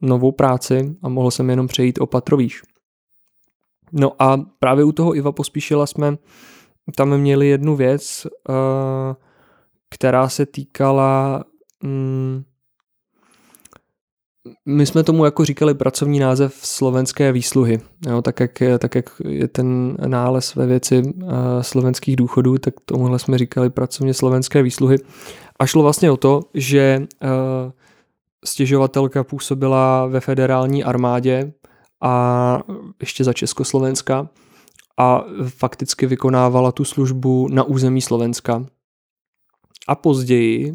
novou 0.00 0.32
práci 0.32 0.96
a 1.02 1.08
mohl 1.08 1.30
jsem 1.30 1.50
jenom 1.50 1.66
přejít 1.66 2.00
o 2.00 2.06
patrovíš. 2.06 2.62
No 3.92 4.22
a 4.22 4.36
právě 4.58 4.84
u 4.84 4.92
toho 4.92 5.16
Iva 5.16 5.32
Pospíšila 5.32 5.86
jsme 5.86 6.16
tam 6.96 7.18
měli 7.18 7.48
jednu 7.48 7.76
věc, 7.76 8.26
která 9.90 10.28
se 10.28 10.46
týkala 10.46 11.44
um, 11.84 12.44
my 14.66 14.86
jsme 14.86 15.02
tomu 15.02 15.24
jako 15.24 15.44
říkali 15.44 15.74
pracovní 15.74 16.18
název 16.18 16.54
slovenské 16.54 17.32
výsluhy. 17.32 17.80
Jo, 18.08 18.22
tak, 18.22 18.40
jak, 18.40 18.62
tak 18.78 18.94
jak 18.94 19.10
je 19.28 19.48
ten 19.48 19.96
nález 20.06 20.54
ve 20.54 20.66
věci 20.66 21.02
uh, 21.02 21.32
slovenských 21.60 22.16
důchodů, 22.16 22.58
tak 22.58 22.74
tomuhle 22.84 23.18
jsme 23.18 23.38
říkali 23.38 23.70
pracovně 23.70 24.14
slovenské 24.14 24.62
výsluhy. 24.62 24.96
A 25.58 25.66
šlo 25.66 25.82
vlastně 25.82 26.10
o 26.10 26.16
to, 26.16 26.40
že 26.54 27.06
uh, 27.22 27.28
stěžovatelka 28.44 29.24
působila 29.24 30.06
ve 30.06 30.20
federální 30.20 30.84
armádě 30.84 31.52
a 32.00 32.62
ještě 33.00 33.24
za 33.24 33.32
Československa 33.32 34.28
a 34.98 35.24
fakticky 35.48 36.06
vykonávala 36.06 36.72
tu 36.72 36.84
službu 36.84 37.48
na 37.50 37.62
území 37.62 38.00
Slovenska. 38.00 38.66
A 39.88 39.94
později, 39.94 40.74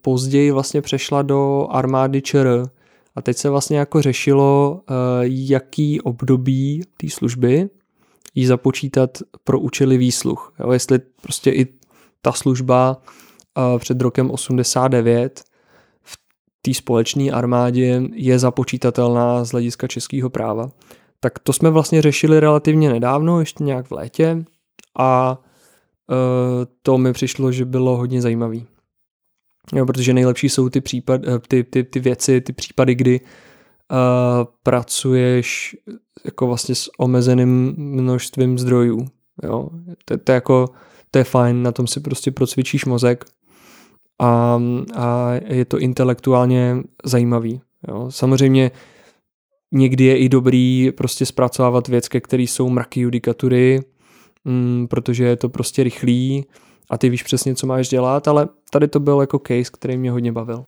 později 0.00 0.50
vlastně 0.50 0.82
přešla 0.82 1.22
do 1.22 1.68
armády 1.70 2.22
ČR 2.22 2.62
a 3.14 3.22
teď 3.22 3.36
se 3.36 3.50
vlastně 3.50 3.78
jako 3.78 4.02
řešilo, 4.02 4.80
uh, 4.90 4.96
jaký 5.24 6.00
období 6.00 6.82
té 6.96 7.10
služby 7.10 7.70
jí 8.34 8.46
započítat 8.46 9.18
pro 9.44 9.60
účely 9.60 9.98
výsluh. 9.98 10.54
Jo, 10.60 10.72
jestli 10.72 10.98
prostě 11.22 11.50
i 11.50 11.66
ta 12.22 12.32
služba 12.32 12.96
uh, 13.58 13.78
před 13.78 14.00
rokem 14.00 14.30
89 14.30 15.42
v 16.02 16.18
té 16.62 16.74
společné 16.74 17.30
armádě 17.30 18.02
je 18.12 18.38
započítatelná 18.38 19.44
z 19.44 19.50
hlediska 19.50 19.86
českého 19.86 20.30
práva. 20.30 20.70
Tak 21.20 21.38
to 21.38 21.52
jsme 21.52 21.70
vlastně 21.70 22.02
řešili 22.02 22.40
relativně 22.40 22.90
nedávno, 22.92 23.40
ještě 23.40 23.64
nějak 23.64 23.86
v 23.86 23.92
létě 23.92 24.44
a 24.98 25.38
to 26.82 26.98
mi 26.98 27.12
přišlo, 27.12 27.52
že 27.52 27.64
bylo 27.64 27.96
hodně 27.96 28.22
zajímavý. 28.22 28.66
Jo, 29.74 29.86
protože 29.86 30.14
nejlepší 30.14 30.48
jsou 30.48 30.68
ty, 30.68 30.80
případ, 30.80 31.20
e, 31.26 31.38
ty, 31.48 31.64
ty, 31.64 31.84
ty 31.84 32.00
věci, 32.00 32.40
ty 32.40 32.52
případy, 32.52 32.94
kdy 32.94 33.20
uh, 33.20 33.96
pracuješ 34.62 35.76
jako 36.24 36.46
vlastně 36.46 36.74
s 36.74 36.90
omezeným 36.98 37.74
množstvím 37.76 38.58
zdrojů. 38.58 39.06
Jo. 39.42 39.68
To, 40.04 40.18
to, 40.18 40.32
je 40.32 40.34
jako, 40.34 40.68
to 41.10 41.18
je 41.18 41.24
fajn, 41.24 41.62
na 41.62 41.72
tom 41.72 41.86
si 41.86 42.00
prostě 42.00 42.30
procvičíš 42.30 42.84
mozek 42.84 43.24
a, 44.20 44.60
a 44.96 45.32
je 45.46 45.64
to 45.64 45.78
intelektuálně 45.78 46.76
zajímavý. 47.04 47.60
Jo. 47.88 48.06
Samozřejmě 48.10 48.70
Někdy 49.72 50.04
je 50.04 50.18
i 50.18 50.28
dobrý 50.28 50.92
prostě 50.92 51.26
zpracovávat 51.26 51.88
věci, 51.88 52.20
které 52.20 52.42
jsou 52.42 52.68
mraky 52.68 53.00
judikatury, 53.00 53.80
mm, 54.44 54.86
protože 54.90 55.24
je 55.24 55.36
to 55.36 55.48
prostě 55.48 55.82
rychlý 55.82 56.46
a 56.90 56.98
ty 56.98 57.08
víš 57.08 57.22
přesně, 57.22 57.54
co 57.54 57.66
máš 57.66 57.88
dělat, 57.88 58.28
ale 58.28 58.48
tady 58.70 58.88
to 58.88 59.00
byl 59.00 59.20
jako 59.20 59.38
case, 59.38 59.70
který 59.72 59.96
mě 59.96 60.10
hodně 60.10 60.32
bavil. 60.32 60.64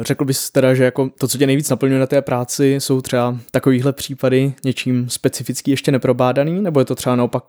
Řekl 0.00 0.24
bys 0.24 0.50
teda, 0.50 0.74
že 0.74 0.84
jako 0.84 1.10
to, 1.18 1.28
co 1.28 1.38
tě 1.38 1.46
nejvíc 1.46 1.70
naplňuje 1.70 2.00
na 2.00 2.06
té 2.06 2.22
práci, 2.22 2.74
jsou 2.78 3.00
třeba 3.00 3.38
takovýhle 3.50 3.92
případy 3.92 4.54
něčím 4.64 5.08
specificky 5.08 5.70
ještě 5.70 5.92
neprobádaný, 5.92 6.62
nebo 6.62 6.80
je 6.80 6.84
to 6.84 6.94
třeba 6.94 7.16
naopak 7.16 7.42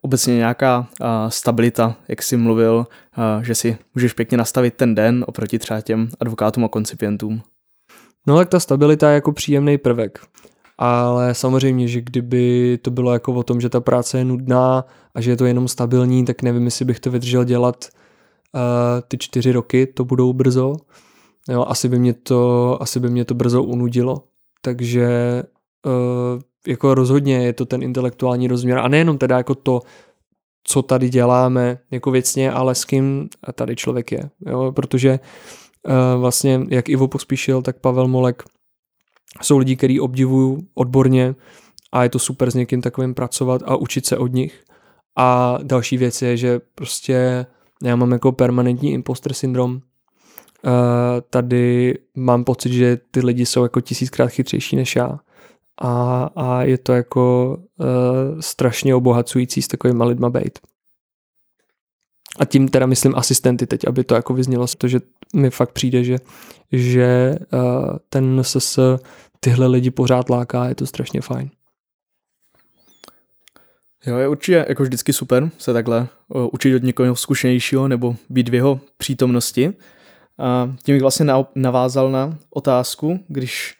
obecně 0.00 0.36
nějaká 0.36 0.88
stabilita, 1.28 1.96
jak 2.08 2.22
jsi 2.22 2.36
mluvil, 2.36 2.86
že 3.42 3.54
si 3.54 3.78
můžeš 3.94 4.12
pěkně 4.12 4.38
nastavit 4.38 4.74
ten 4.74 4.94
den 4.94 5.24
oproti 5.28 5.58
třeba 5.58 5.80
těm 5.80 6.08
advokátům 6.20 6.64
a 6.64 6.68
koncipientům? 6.68 7.42
No 8.26 8.36
tak 8.36 8.48
ta 8.48 8.60
stabilita 8.60 9.08
je 9.08 9.14
jako 9.14 9.32
příjemný 9.32 9.78
prvek. 9.78 10.20
Ale 10.78 11.34
samozřejmě, 11.34 11.88
že 11.88 12.00
kdyby 12.00 12.78
to 12.82 12.90
bylo 12.90 13.12
jako 13.12 13.32
o 13.32 13.42
tom, 13.42 13.60
že 13.60 13.68
ta 13.68 13.80
práce 13.80 14.18
je 14.18 14.24
nudná 14.24 14.84
a 15.14 15.20
že 15.20 15.30
je 15.30 15.36
to 15.36 15.46
jenom 15.46 15.68
stabilní, 15.68 16.24
tak 16.24 16.42
nevím, 16.42 16.64
jestli 16.64 16.84
bych 16.84 17.00
to 17.00 17.10
vydržel 17.10 17.44
dělat 17.44 17.88
uh, 18.54 18.60
ty 19.08 19.18
čtyři 19.18 19.52
roky, 19.52 19.86
to 19.86 20.04
budou 20.04 20.32
brzo. 20.32 20.76
Jo, 21.48 21.64
asi 21.68 21.88
by 21.88 21.98
mě 21.98 22.14
to, 22.14 22.76
asi 22.82 23.00
by 23.00 23.10
mě 23.10 23.24
to 23.24 23.34
brzo 23.34 23.62
unudilo. 23.62 24.24
Takže 24.62 25.42
uh, 25.86 26.42
jako 26.66 26.94
rozhodně 26.94 27.34
je 27.34 27.52
to 27.52 27.66
ten 27.66 27.82
intelektuální 27.82 28.48
rozměr 28.48 28.78
a 28.78 28.88
nejenom 28.88 29.18
teda 29.18 29.36
jako 29.36 29.54
to, 29.54 29.80
co 30.64 30.82
tady 30.82 31.08
děláme 31.08 31.78
jako 31.90 32.10
věcně, 32.10 32.52
ale 32.52 32.74
s 32.74 32.84
kým 32.84 33.28
tady 33.54 33.76
člověk 33.76 34.12
je. 34.12 34.30
Jo? 34.46 34.72
Protože 34.72 35.18
Eh, 35.88 36.16
vlastně 36.16 36.60
jak 36.68 36.88
Ivo 36.88 37.08
Pospíšil, 37.08 37.62
tak 37.62 37.78
Pavel 37.78 38.08
Molek 38.08 38.42
jsou 39.42 39.58
lidi, 39.58 39.76
který 39.76 40.00
obdivuju 40.00 40.66
odborně 40.74 41.34
a 41.92 42.02
je 42.02 42.08
to 42.08 42.18
super 42.18 42.50
s 42.50 42.54
někým 42.54 42.80
takovým 42.80 43.14
pracovat 43.14 43.62
a 43.64 43.76
učit 43.76 44.06
se 44.06 44.18
od 44.18 44.32
nich. 44.32 44.64
A 45.16 45.58
další 45.62 45.96
věc 45.96 46.22
je, 46.22 46.36
že 46.36 46.60
prostě 46.74 47.46
já 47.82 47.96
mám 47.96 48.12
jako 48.12 48.32
permanentní 48.32 48.92
imposter 48.92 49.32
syndrom. 49.32 49.74
Uh, 49.74 49.80
tady 51.30 51.98
mám 52.14 52.44
pocit, 52.44 52.72
že 52.72 52.98
ty 53.10 53.20
lidi 53.20 53.46
jsou 53.46 53.62
jako 53.62 53.80
tisíckrát 53.80 54.30
chytřejší 54.30 54.76
než 54.76 54.96
já. 54.96 55.18
A, 55.80 56.24
a 56.36 56.62
je 56.62 56.78
to 56.78 56.92
jako 56.92 57.56
uh, 57.78 57.86
strašně 58.40 58.94
obohacující 58.94 59.62
s 59.62 59.68
takovými 59.68 60.04
lidma 60.04 60.30
být. 60.30 60.58
A 62.38 62.44
tím 62.44 62.68
teda 62.68 62.86
myslím 62.86 63.14
asistenty 63.16 63.66
teď, 63.66 63.86
aby 63.86 64.04
to 64.04 64.14
jako 64.14 64.34
vyznělo, 64.34 64.66
že 64.86 65.00
mi 65.34 65.50
fakt 65.50 65.72
přijde, 65.72 66.04
že, 66.04 66.18
že 66.72 67.34
uh, 67.52 67.96
ten 68.08 68.38
SS 68.42 68.78
tyhle 69.40 69.66
lidi 69.66 69.90
pořád 69.90 70.30
láká, 70.30 70.68
je 70.68 70.74
to 70.74 70.86
strašně 70.86 71.20
fajn. 71.20 71.50
Jo, 74.06 74.16
je 74.16 74.28
určitě 74.28 74.64
jako 74.68 74.82
vždycky 74.82 75.12
super 75.12 75.50
se 75.58 75.72
takhle 75.72 76.08
uh, 76.28 76.48
učit 76.52 76.76
od 76.76 76.82
někoho 76.82 77.16
zkušenějšího 77.16 77.88
nebo 77.88 78.16
být 78.28 78.48
v 78.48 78.54
jeho 78.54 78.80
přítomnosti. 78.96 79.72
A 80.38 80.74
tím 80.82 80.94
bych 80.94 81.02
vlastně 81.02 81.26
navázal 81.54 82.10
na 82.10 82.38
otázku, 82.50 83.20
když 83.28 83.74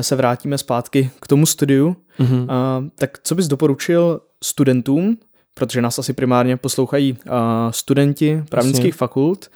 se 0.00 0.16
vrátíme 0.16 0.58
zpátky 0.58 1.10
k 1.20 1.26
tomu 1.26 1.46
studiu, 1.46 1.96
mm-hmm. 2.18 2.46
tak 2.94 3.18
co 3.22 3.34
bys 3.34 3.46
doporučil 3.46 4.20
studentům, 4.44 5.18
protože 5.54 5.82
nás 5.82 5.98
asi 5.98 6.12
primárně 6.12 6.56
poslouchají 6.56 7.18
studenti 7.70 8.44
právnických 8.50 8.84
Jasně. 8.84 8.98
fakult, 8.98 9.50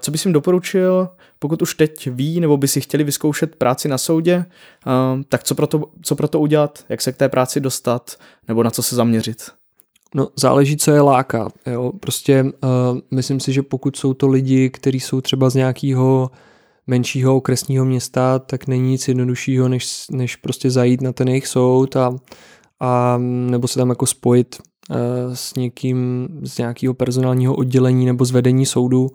co 0.00 0.10
bys 0.10 0.24
jim 0.24 0.32
doporučil, 0.32 1.08
pokud 1.38 1.62
už 1.62 1.74
teď 1.74 2.08
ví 2.10 2.40
nebo 2.40 2.56
by 2.56 2.68
si 2.68 2.80
chtěli 2.80 3.04
vyzkoušet 3.04 3.56
práci 3.56 3.88
na 3.88 3.98
soudě, 3.98 4.44
tak 5.28 5.42
co 5.42 5.54
pro 5.54 5.66
to, 5.66 5.84
co 6.02 6.16
pro 6.16 6.28
to 6.28 6.40
udělat, 6.40 6.84
jak 6.88 7.00
se 7.00 7.12
k 7.12 7.16
té 7.16 7.28
práci 7.28 7.60
dostat 7.60 8.16
nebo 8.48 8.62
na 8.62 8.70
co 8.70 8.82
se 8.82 8.96
zaměřit? 8.96 9.42
No, 10.14 10.28
záleží, 10.36 10.76
co 10.76 10.90
je 10.90 11.00
láká. 11.00 11.48
Jo? 11.66 11.92
Prostě 12.00 12.42
uh, 12.42 12.50
myslím 13.10 13.40
si, 13.40 13.52
že 13.52 13.62
pokud 13.62 13.96
jsou 13.96 14.14
to 14.14 14.28
lidi, 14.28 14.70
kteří 14.70 15.00
jsou 15.00 15.20
třeba 15.20 15.50
z 15.50 15.54
nějakého 15.54 16.30
menšího 16.86 17.36
okresního 17.36 17.84
města, 17.84 18.38
tak 18.38 18.66
není 18.66 18.90
nic 18.90 19.08
jednoduššího, 19.08 19.68
než, 19.68 20.04
než 20.10 20.36
prostě 20.36 20.70
zajít 20.70 21.00
na 21.00 21.12
ten 21.12 21.28
jejich 21.28 21.46
soud 21.46 21.96
a, 21.96 22.16
a 22.80 23.18
nebo 23.22 23.68
se 23.68 23.78
tam 23.78 23.88
jako 23.88 24.06
spojit 24.06 24.56
uh, 24.60 24.71
s 25.32 25.54
někým 25.54 26.28
z 26.42 26.58
nějakého 26.58 26.94
personálního 26.94 27.54
oddělení 27.54 28.06
nebo 28.06 28.24
z 28.24 28.30
vedení 28.30 28.66
soudu. 28.66 29.10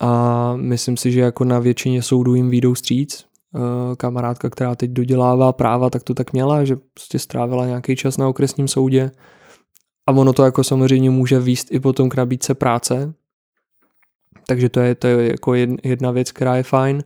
A 0.00 0.52
myslím 0.56 0.96
si, 0.96 1.12
že 1.12 1.20
jako 1.20 1.44
na 1.44 1.58
většině 1.58 2.02
soudů 2.02 2.34
jim 2.34 2.50
výjdou 2.50 2.74
stříc. 2.74 3.24
Uh, 3.54 3.94
kamarádka, 3.96 4.50
která 4.50 4.74
teď 4.74 4.90
dodělává 4.90 5.52
práva, 5.52 5.90
tak 5.90 6.02
to 6.02 6.14
tak 6.14 6.32
měla, 6.32 6.64
že 6.64 6.76
prostě 6.94 7.18
strávila 7.18 7.66
nějaký 7.66 7.96
čas 7.96 8.16
na 8.16 8.28
okresním 8.28 8.68
soudě 8.68 9.10
a 10.08 10.12
ono 10.12 10.32
to 10.32 10.44
jako 10.44 10.64
samozřejmě 10.64 11.10
může 11.10 11.40
výst 11.40 11.68
i 11.70 11.80
potom 11.80 12.08
k 12.08 12.14
nabídce 12.14 12.54
práce. 12.54 13.14
Takže 14.46 14.68
to 14.68 14.80
je, 14.80 14.94
to 14.94 15.06
je 15.06 15.30
jako 15.30 15.54
jedna 15.84 16.10
věc, 16.10 16.32
která 16.32 16.56
je 16.56 16.62
fajn. 16.62 17.04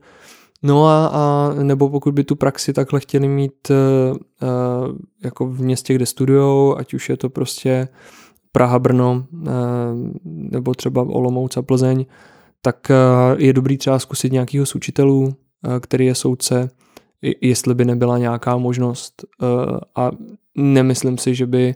No 0.62 0.87
a, 0.87 1.07
a 1.07 1.54
nebo 1.62 1.88
pokud 1.88 2.14
by 2.14 2.25
tu 2.25 2.37
praxi 2.37 2.73
takhle 2.73 3.00
chtěli 3.00 3.28
mít 3.28 3.71
uh, 3.71 4.16
uh, 4.16 4.97
jako 5.25 5.47
v 5.47 5.61
městě, 5.61 5.95
kde 5.95 6.07
studujou, 6.07 6.76
ať 6.76 6.95
už 6.95 7.09
je 7.09 7.16
to 7.16 7.31
prostě 7.31 7.88
Praha, 8.52 8.78
Brno 8.78 9.26
uh, 9.33 9.49
nebo 10.25 10.75
třeba 10.75 11.02
Olomouc 11.02 11.57
a 11.57 11.62
Plzeň, 11.62 12.07
tak 12.62 12.90
uh, 12.90 13.40
je 13.40 13.52
dobrý 13.52 13.78
třeba 13.78 13.99
zkusit 13.99 14.33
nějakýho 14.33 14.66
z 14.66 14.75
učitelů, 14.75 15.23
uh, 15.23 15.33
který 15.81 16.07
je 16.07 16.14
soudce, 16.14 16.71
jestli 17.40 17.75
by 17.75 17.85
nebyla 17.85 18.19
nějaká 18.19 18.57
možnost 18.57 19.25
uh, 19.42 19.49
a 19.97 20.11
nemyslím 20.54 21.19
si, 21.19 21.35
že 21.35 21.47
by 21.47 21.75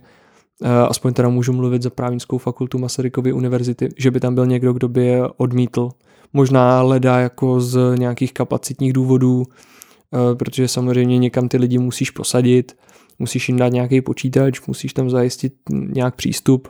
Eh, 0.62 0.68
aspoň 0.68 1.12
teda 1.12 1.28
můžu 1.28 1.52
mluvit 1.52 1.82
za 1.82 1.90
právnickou 1.90 2.38
fakultu 2.38 2.78
Masarykovy 2.78 3.32
univerzity, 3.32 3.88
že 3.96 4.10
by 4.10 4.20
tam 4.20 4.34
byl 4.34 4.46
někdo, 4.46 4.72
kdo 4.72 4.88
by 4.88 5.06
je 5.06 5.22
odmítl. 5.36 5.90
Možná 6.32 6.82
leda 6.82 7.18
jako 7.18 7.60
z 7.60 7.98
nějakých 7.98 8.32
kapacitních 8.32 8.92
důvodů, 8.92 9.44
eh, 9.44 10.34
protože 10.34 10.68
samozřejmě 10.68 11.18
někam 11.18 11.48
ty 11.48 11.56
lidi 11.56 11.78
musíš 11.78 12.10
posadit, 12.10 12.76
musíš 13.18 13.48
jim 13.48 13.58
dát 13.58 13.68
nějaký 13.68 14.00
počítač, 14.00 14.66
musíš 14.66 14.92
tam 14.92 15.10
zajistit 15.10 15.54
nějak 15.70 16.16
přístup, 16.16 16.68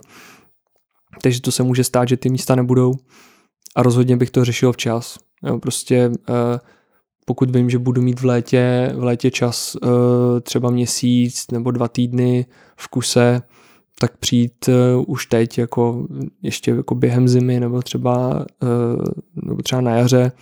takže 1.22 1.40
to 1.40 1.52
se 1.52 1.62
může 1.62 1.84
stát, 1.84 2.08
že 2.08 2.16
ty 2.16 2.28
místa 2.28 2.54
nebudou 2.54 2.92
a 3.76 3.82
rozhodně 3.82 4.16
bych 4.16 4.30
to 4.30 4.44
řešil 4.44 4.72
včas. 4.72 5.18
Prostě 5.62 6.10
eh, 6.28 6.58
pokud 7.24 7.56
vím, 7.56 7.70
že 7.70 7.78
budu 7.78 8.02
mít 8.02 8.20
v 8.20 8.24
létě, 8.24 8.92
v 8.96 9.04
létě 9.04 9.30
čas 9.30 9.76
třeba 10.42 10.70
měsíc 10.70 11.44
nebo 11.52 11.70
dva 11.70 11.88
týdny 11.88 12.46
v 12.76 12.88
kuse, 12.88 13.42
tak 14.00 14.16
přijít 14.16 14.68
uh, 14.68 15.04
už 15.06 15.26
teď, 15.26 15.58
jako 15.58 16.06
ještě 16.42 16.70
jako 16.70 16.94
během 16.94 17.28
zimy 17.28 17.60
nebo 17.60 17.82
třeba, 17.82 18.46
uh, 18.62 19.04
nebo 19.34 19.62
třeba 19.62 19.80
na 19.80 19.96
jaře 19.96 20.32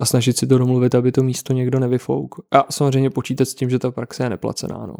a 0.00 0.06
snažit 0.06 0.38
si 0.38 0.46
to 0.46 0.58
domluvit, 0.58 0.94
aby 0.94 1.12
to 1.12 1.22
místo 1.22 1.52
někdo 1.52 1.78
nevyfouk. 1.80 2.34
A 2.50 2.72
samozřejmě 2.72 3.10
počítat 3.10 3.44
s 3.44 3.54
tím, 3.54 3.70
že 3.70 3.78
ta 3.78 3.90
praxe 3.90 4.22
je 4.22 4.30
neplacená. 4.30 4.86
No. 4.86 4.94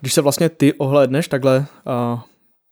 Když 0.00 0.14
se 0.14 0.20
vlastně 0.20 0.48
ty 0.48 0.72
ohlédneš 0.72 1.28
takhle 1.28 1.58
uh, 1.58 2.20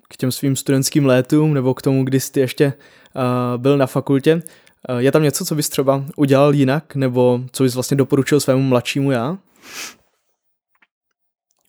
k 0.08 0.16
těm 0.16 0.32
svým 0.32 0.56
studentským 0.56 1.06
létům 1.06 1.54
nebo 1.54 1.74
k 1.74 1.82
tomu, 1.82 2.04
kdy 2.04 2.20
jsi 2.20 2.40
ještě 2.40 2.66
uh, 2.66 3.62
byl 3.62 3.78
na 3.78 3.86
fakultě, 3.86 4.34
uh, 4.34 4.98
je 4.98 5.12
tam 5.12 5.22
něco, 5.22 5.44
co 5.44 5.54
bys 5.54 5.68
třeba 5.68 6.04
udělal 6.16 6.54
jinak 6.54 6.94
nebo 6.94 7.40
co 7.52 7.62
bys 7.62 7.74
vlastně 7.74 7.96
doporučil 7.96 8.40
svému 8.40 8.62
mladšímu 8.62 9.10
já? 9.10 9.38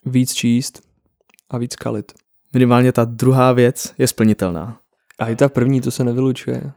Víc 0.06 0.34
číst 0.34 0.82
a 1.50 1.58
víc 1.58 1.76
kalit 1.76 2.23
minimálně 2.54 2.92
ta 2.92 3.06
druhá 3.06 3.52
věc 3.52 3.94
je 3.98 4.08
splnitelná. 4.08 4.78
A 5.20 5.28
i 5.28 5.36
ta 5.36 5.50
první, 5.50 5.82
to 5.82 5.92
se 5.92 6.04
nevylučuje. 6.04 6.72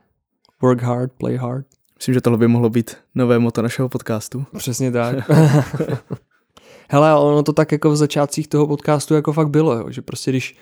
Work 0.62 0.82
hard, 0.82 1.12
play 1.12 1.36
hard. 1.36 1.66
Myslím, 1.98 2.14
že 2.14 2.20
tohle 2.20 2.38
by 2.38 2.48
mohlo 2.48 2.70
být 2.70 2.96
nové 3.14 3.38
moto 3.38 3.62
našeho 3.62 3.88
podcastu. 3.88 4.46
Přesně 4.56 4.90
tak. 4.90 5.30
Hele, 6.88 7.18
ono 7.18 7.42
to 7.42 7.52
tak 7.52 7.72
jako 7.72 7.90
v 7.90 7.96
začátcích 7.96 8.48
toho 8.48 8.66
podcastu 8.66 9.14
jako 9.14 9.32
fakt 9.32 9.48
bylo, 9.48 9.74
jo, 9.74 9.90
že 9.90 10.02
prostě 10.02 10.30
když 10.30 10.56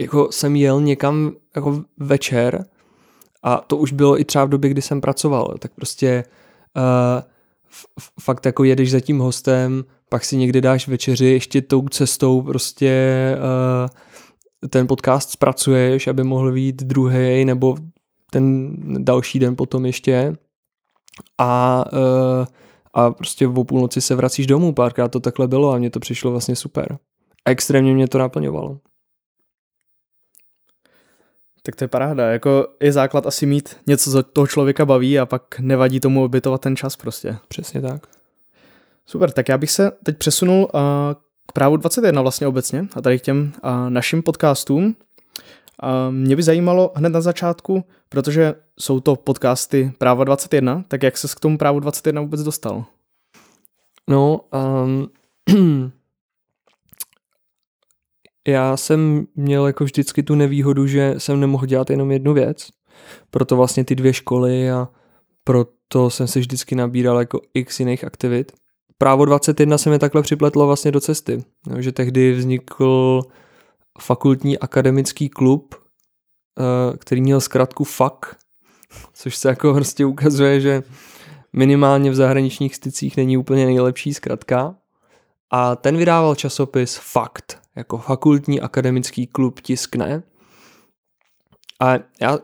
jako 0.00 0.28
jsem 0.32 0.56
jel 0.56 0.80
někam 0.80 1.32
jako 1.56 1.84
večer 1.98 2.64
a 3.42 3.56
to 3.56 3.76
už 3.76 3.92
bylo 3.92 4.20
i 4.20 4.24
třeba 4.24 4.44
v 4.44 4.48
době, 4.48 4.70
kdy 4.70 4.82
jsem 4.82 5.00
pracoval, 5.00 5.54
tak 5.58 5.72
prostě 5.74 6.24
uh, 6.76 7.22
fakt 8.20 8.46
jako 8.46 8.64
jedeš 8.64 8.90
za 8.90 9.00
tím 9.00 9.18
hostem, 9.18 9.84
pak 10.08 10.24
si 10.24 10.36
někdy 10.36 10.60
dáš 10.60 10.88
večeři 10.88 11.26
ještě 11.26 11.62
tou 11.62 11.88
cestou 11.88 12.42
prostě 12.42 13.36
uh, 13.38 13.88
ten 14.68 14.86
podcast 14.86 15.30
zpracuješ, 15.30 16.06
aby 16.06 16.24
mohl 16.24 16.52
být 16.52 16.82
druhý 16.82 17.44
nebo 17.44 17.76
ten 18.30 18.76
další 19.04 19.38
den 19.38 19.56
potom 19.56 19.86
ještě 19.86 20.36
a, 21.38 21.84
uh, 21.92 22.46
a 22.94 23.10
prostě 23.10 23.46
v 23.46 23.64
půlnoci 23.64 24.00
se 24.00 24.14
vracíš 24.14 24.46
domů, 24.46 24.74
párkrát 24.74 25.08
to 25.08 25.20
takhle 25.20 25.48
bylo 25.48 25.72
a 25.72 25.78
mně 25.78 25.90
to 25.90 26.00
přišlo 26.00 26.30
vlastně 26.30 26.56
super. 26.56 26.98
Extrémně 27.44 27.94
mě 27.94 28.08
to 28.08 28.18
naplňovalo. 28.18 28.78
Tak 31.62 31.76
to 31.76 31.84
je 31.84 31.88
paráda, 31.88 32.30
jako 32.30 32.66
je 32.80 32.92
základ 32.92 33.26
asi 33.26 33.46
mít 33.46 33.76
něco, 33.86 34.10
co 34.10 34.22
toho 34.22 34.46
člověka 34.46 34.84
baví 34.86 35.18
a 35.18 35.26
pak 35.26 35.60
nevadí 35.60 36.00
tomu 36.00 36.24
obětovat 36.24 36.60
ten 36.60 36.76
čas 36.76 36.96
prostě. 36.96 37.36
Přesně 37.48 37.80
tak. 37.80 38.06
Super, 39.06 39.30
tak 39.30 39.48
já 39.48 39.58
bych 39.58 39.70
se 39.70 39.90
teď 40.04 40.18
přesunul 40.18 40.68
uh, 40.74 40.80
k 41.50 41.52
právu 41.52 41.76
21 41.76 42.22
vlastně 42.22 42.46
obecně 42.46 42.86
a 42.96 43.00
tady 43.00 43.18
k 43.18 43.22
těm 43.22 43.52
uh, 43.64 43.70
našim 43.90 44.22
podcastům. 44.22 44.84
Uh, 44.84 46.14
mě 46.14 46.36
by 46.36 46.42
zajímalo 46.42 46.92
hned 46.94 47.08
na 47.08 47.20
začátku, 47.20 47.84
protože 48.08 48.54
jsou 48.80 49.00
to 49.00 49.16
podcasty 49.16 49.92
práva 49.98 50.24
21, 50.24 50.84
tak 50.88 51.02
jak 51.02 51.18
se 51.18 51.28
k 51.36 51.40
tomu 51.40 51.58
právu 51.58 51.80
21 51.80 52.20
vůbec 52.20 52.42
dostal? 52.42 52.84
No, 54.08 54.40
um, 54.84 55.10
já 58.48 58.76
jsem 58.76 59.26
měl 59.36 59.66
jako 59.66 59.84
vždycky 59.84 60.22
tu 60.22 60.34
nevýhodu, 60.34 60.86
že 60.86 61.14
jsem 61.18 61.40
nemohl 61.40 61.66
dělat 61.66 61.90
jenom 61.90 62.10
jednu 62.10 62.34
věc, 62.34 62.68
proto 63.30 63.56
vlastně 63.56 63.84
ty 63.84 63.94
dvě 63.94 64.12
školy 64.12 64.70
a 64.70 64.88
proto 65.44 66.10
jsem 66.10 66.26
se 66.26 66.38
vždycky 66.38 66.74
nabíral 66.74 67.18
jako 67.18 67.40
x 67.54 67.80
jiných 67.80 68.04
aktivit 68.04 68.52
právo 69.00 69.24
21 69.24 69.78
se 69.78 69.90
mi 69.90 69.98
takhle 69.98 70.22
připletlo 70.22 70.66
vlastně 70.66 70.92
do 70.92 71.00
cesty, 71.00 71.44
že 71.78 71.92
tehdy 71.92 72.32
vznikl 72.32 73.22
fakultní 74.00 74.58
akademický 74.58 75.28
klub, 75.28 75.74
eh, 75.74 76.96
který 76.98 77.20
měl 77.20 77.40
zkrátku 77.40 77.84
FAK, 77.84 78.36
což 79.14 79.36
se 79.36 79.48
jako 79.48 79.74
prostě 79.74 80.04
ukazuje, 80.04 80.60
že 80.60 80.82
minimálně 81.52 82.10
v 82.10 82.14
zahraničních 82.14 82.74
stycích 82.74 83.16
není 83.16 83.36
úplně 83.36 83.66
nejlepší 83.66 84.14
zkratka. 84.14 84.74
A 85.50 85.76
ten 85.76 85.96
vydával 85.96 86.34
časopis 86.34 86.96
Fakt, 87.02 87.58
jako 87.76 87.98
fakultní 87.98 88.60
akademický 88.60 89.26
klub 89.26 89.60
tiskne. 89.60 90.22
A 91.80 91.98
já 92.20 92.38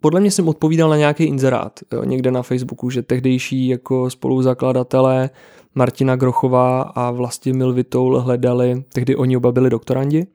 podle 0.00 0.20
mě 0.20 0.30
jsem 0.30 0.48
odpovídal 0.48 0.90
na 0.90 0.96
nějaký 0.96 1.24
inzerát 1.24 1.80
jo, 1.92 2.04
někde 2.04 2.30
na 2.30 2.42
Facebooku, 2.42 2.90
že 2.90 3.02
tehdejší 3.02 3.68
jako 3.68 4.10
spoluzakladatelé 4.10 5.30
Martina 5.74 6.16
Grochová 6.16 6.82
a 6.82 7.10
Vlastimil 7.10 7.72
Vitoul 7.72 8.20
hledali, 8.20 8.84
tehdy 8.92 9.16
oni 9.16 9.36
oba 9.36 9.52
byli 9.52 9.70
doktorandi, 9.70 10.26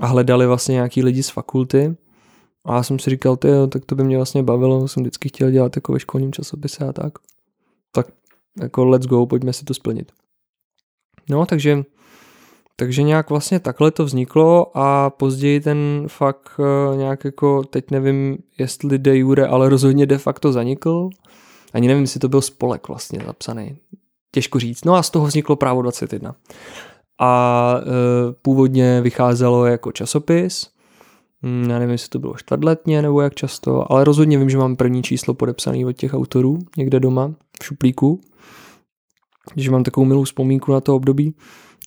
a 0.00 0.06
hledali 0.06 0.46
vlastně 0.46 0.72
nějaký 0.72 1.02
lidi 1.02 1.22
z 1.22 1.30
fakulty. 1.30 1.96
A 2.64 2.76
já 2.76 2.82
jsem 2.82 2.98
si 2.98 3.10
říkal, 3.10 3.36
ty, 3.36 3.48
tak 3.68 3.84
to 3.84 3.94
by 3.94 4.04
mě 4.04 4.16
vlastně 4.16 4.42
bavilo, 4.42 4.88
jsem 4.88 5.02
vždycky 5.02 5.28
chtěl 5.28 5.50
dělat 5.50 5.76
jako 5.76 5.92
ve 5.92 6.00
školním 6.00 6.32
časopise 6.32 6.84
a 6.84 6.92
tak. 6.92 7.12
Tak 7.92 8.06
jako 8.60 8.84
let's 8.84 9.06
go, 9.06 9.26
pojďme 9.26 9.52
si 9.52 9.64
to 9.64 9.74
splnit. 9.74 10.12
No, 11.30 11.46
takže, 11.46 11.84
takže 12.80 13.02
nějak 13.02 13.30
vlastně 13.30 13.60
takhle 13.60 13.90
to 13.90 14.04
vzniklo 14.04 14.78
a 14.78 15.10
později 15.10 15.60
ten 15.60 16.04
fakt 16.08 16.50
eh, 16.58 16.96
nějak 16.96 17.24
jako, 17.24 17.62
teď 17.64 17.90
nevím, 17.90 18.38
jestli 18.58 18.98
de 18.98 19.16
jure, 19.16 19.46
ale 19.46 19.68
rozhodně 19.68 20.06
de 20.06 20.18
facto 20.18 20.52
zanikl. 20.52 21.10
Ani 21.72 21.88
nevím, 21.88 22.02
jestli 22.02 22.20
to 22.20 22.28
byl 22.28 22.40
spolek 22.40 22.88
vlastně 22.88 23.20
zapsaný 23.26 23.76
těžko 24.32 24.58
říct. 24.58 24.84
No 24.84 24.94
a 24.94 25.02
z 25.02 25.10
toho 25.10 25.26
vzniklo 25.26 25.56
právo 25.56 25.82
21. 25.82 26.34
A 27.20 27.74
e, 27.80 27.82
původně 28.42 29.00
vycházelo 29.00 29.66
jako 29.66 29.92
časopis, 29.92 30.70
hm, 31.42 31.66
já 31.70 31.78
nevím, 31.78 31.92
jestli 31.92 32.08
to 32.08 32.18
bylo 32.18 32.34
čtvrtletně 32.36 33.02
nebo 33.02 33.20
jak 33.20 33.34
často, 33.34 33.92
ale 33.92 34.04
rozhodně 34.04 34.38
vím, 34.38 34.50
že 34.50 34.58
mám 34.58 34.76
první 34.76 35.02
číslo 35.02 35.34
podepsané 35.34 35.86
od 35.86 35.92
těch 35.92 36.14
autorů 36.14 36.58
někde 36.76 37.00
doma 37.00 37.32
v 37.62 37.64
šuplíku. 37.64 38.20
že 39.56 39.70
mám 39.70 39.82
takovou 39.82 40.04
milou 40.04 40.24
vzpomínku 40.24 40.72
na 40.72 40.80
to 40.80 40.96
období. 40.96 41.34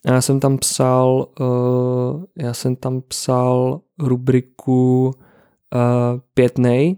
Já 0.06 0.22
jsem 0.22 0.40
tam 0.40 0.58
psal, 0.58 1.28
uh, 1.40 2.24
já 2.38 2.54
jsem 2.54 2.76
tam 2.76 3.02
psal 3.02 3.82
rubriku 4.00 5.06
uh, 5.06 6.20
pět 6.34 6.58
nej, 6.58 6.98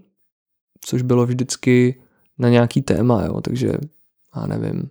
což 0.84 1.02
bylo 1.02 1.26
vždycky 1.26 2.02
na 2.38 2.48
nějaký 2.48 2.82
téma, 2.82 3.24
jo, 3.24 3.40
takže 3.40 3.72
já 4.36 4.46
nevím. 4.46 4.90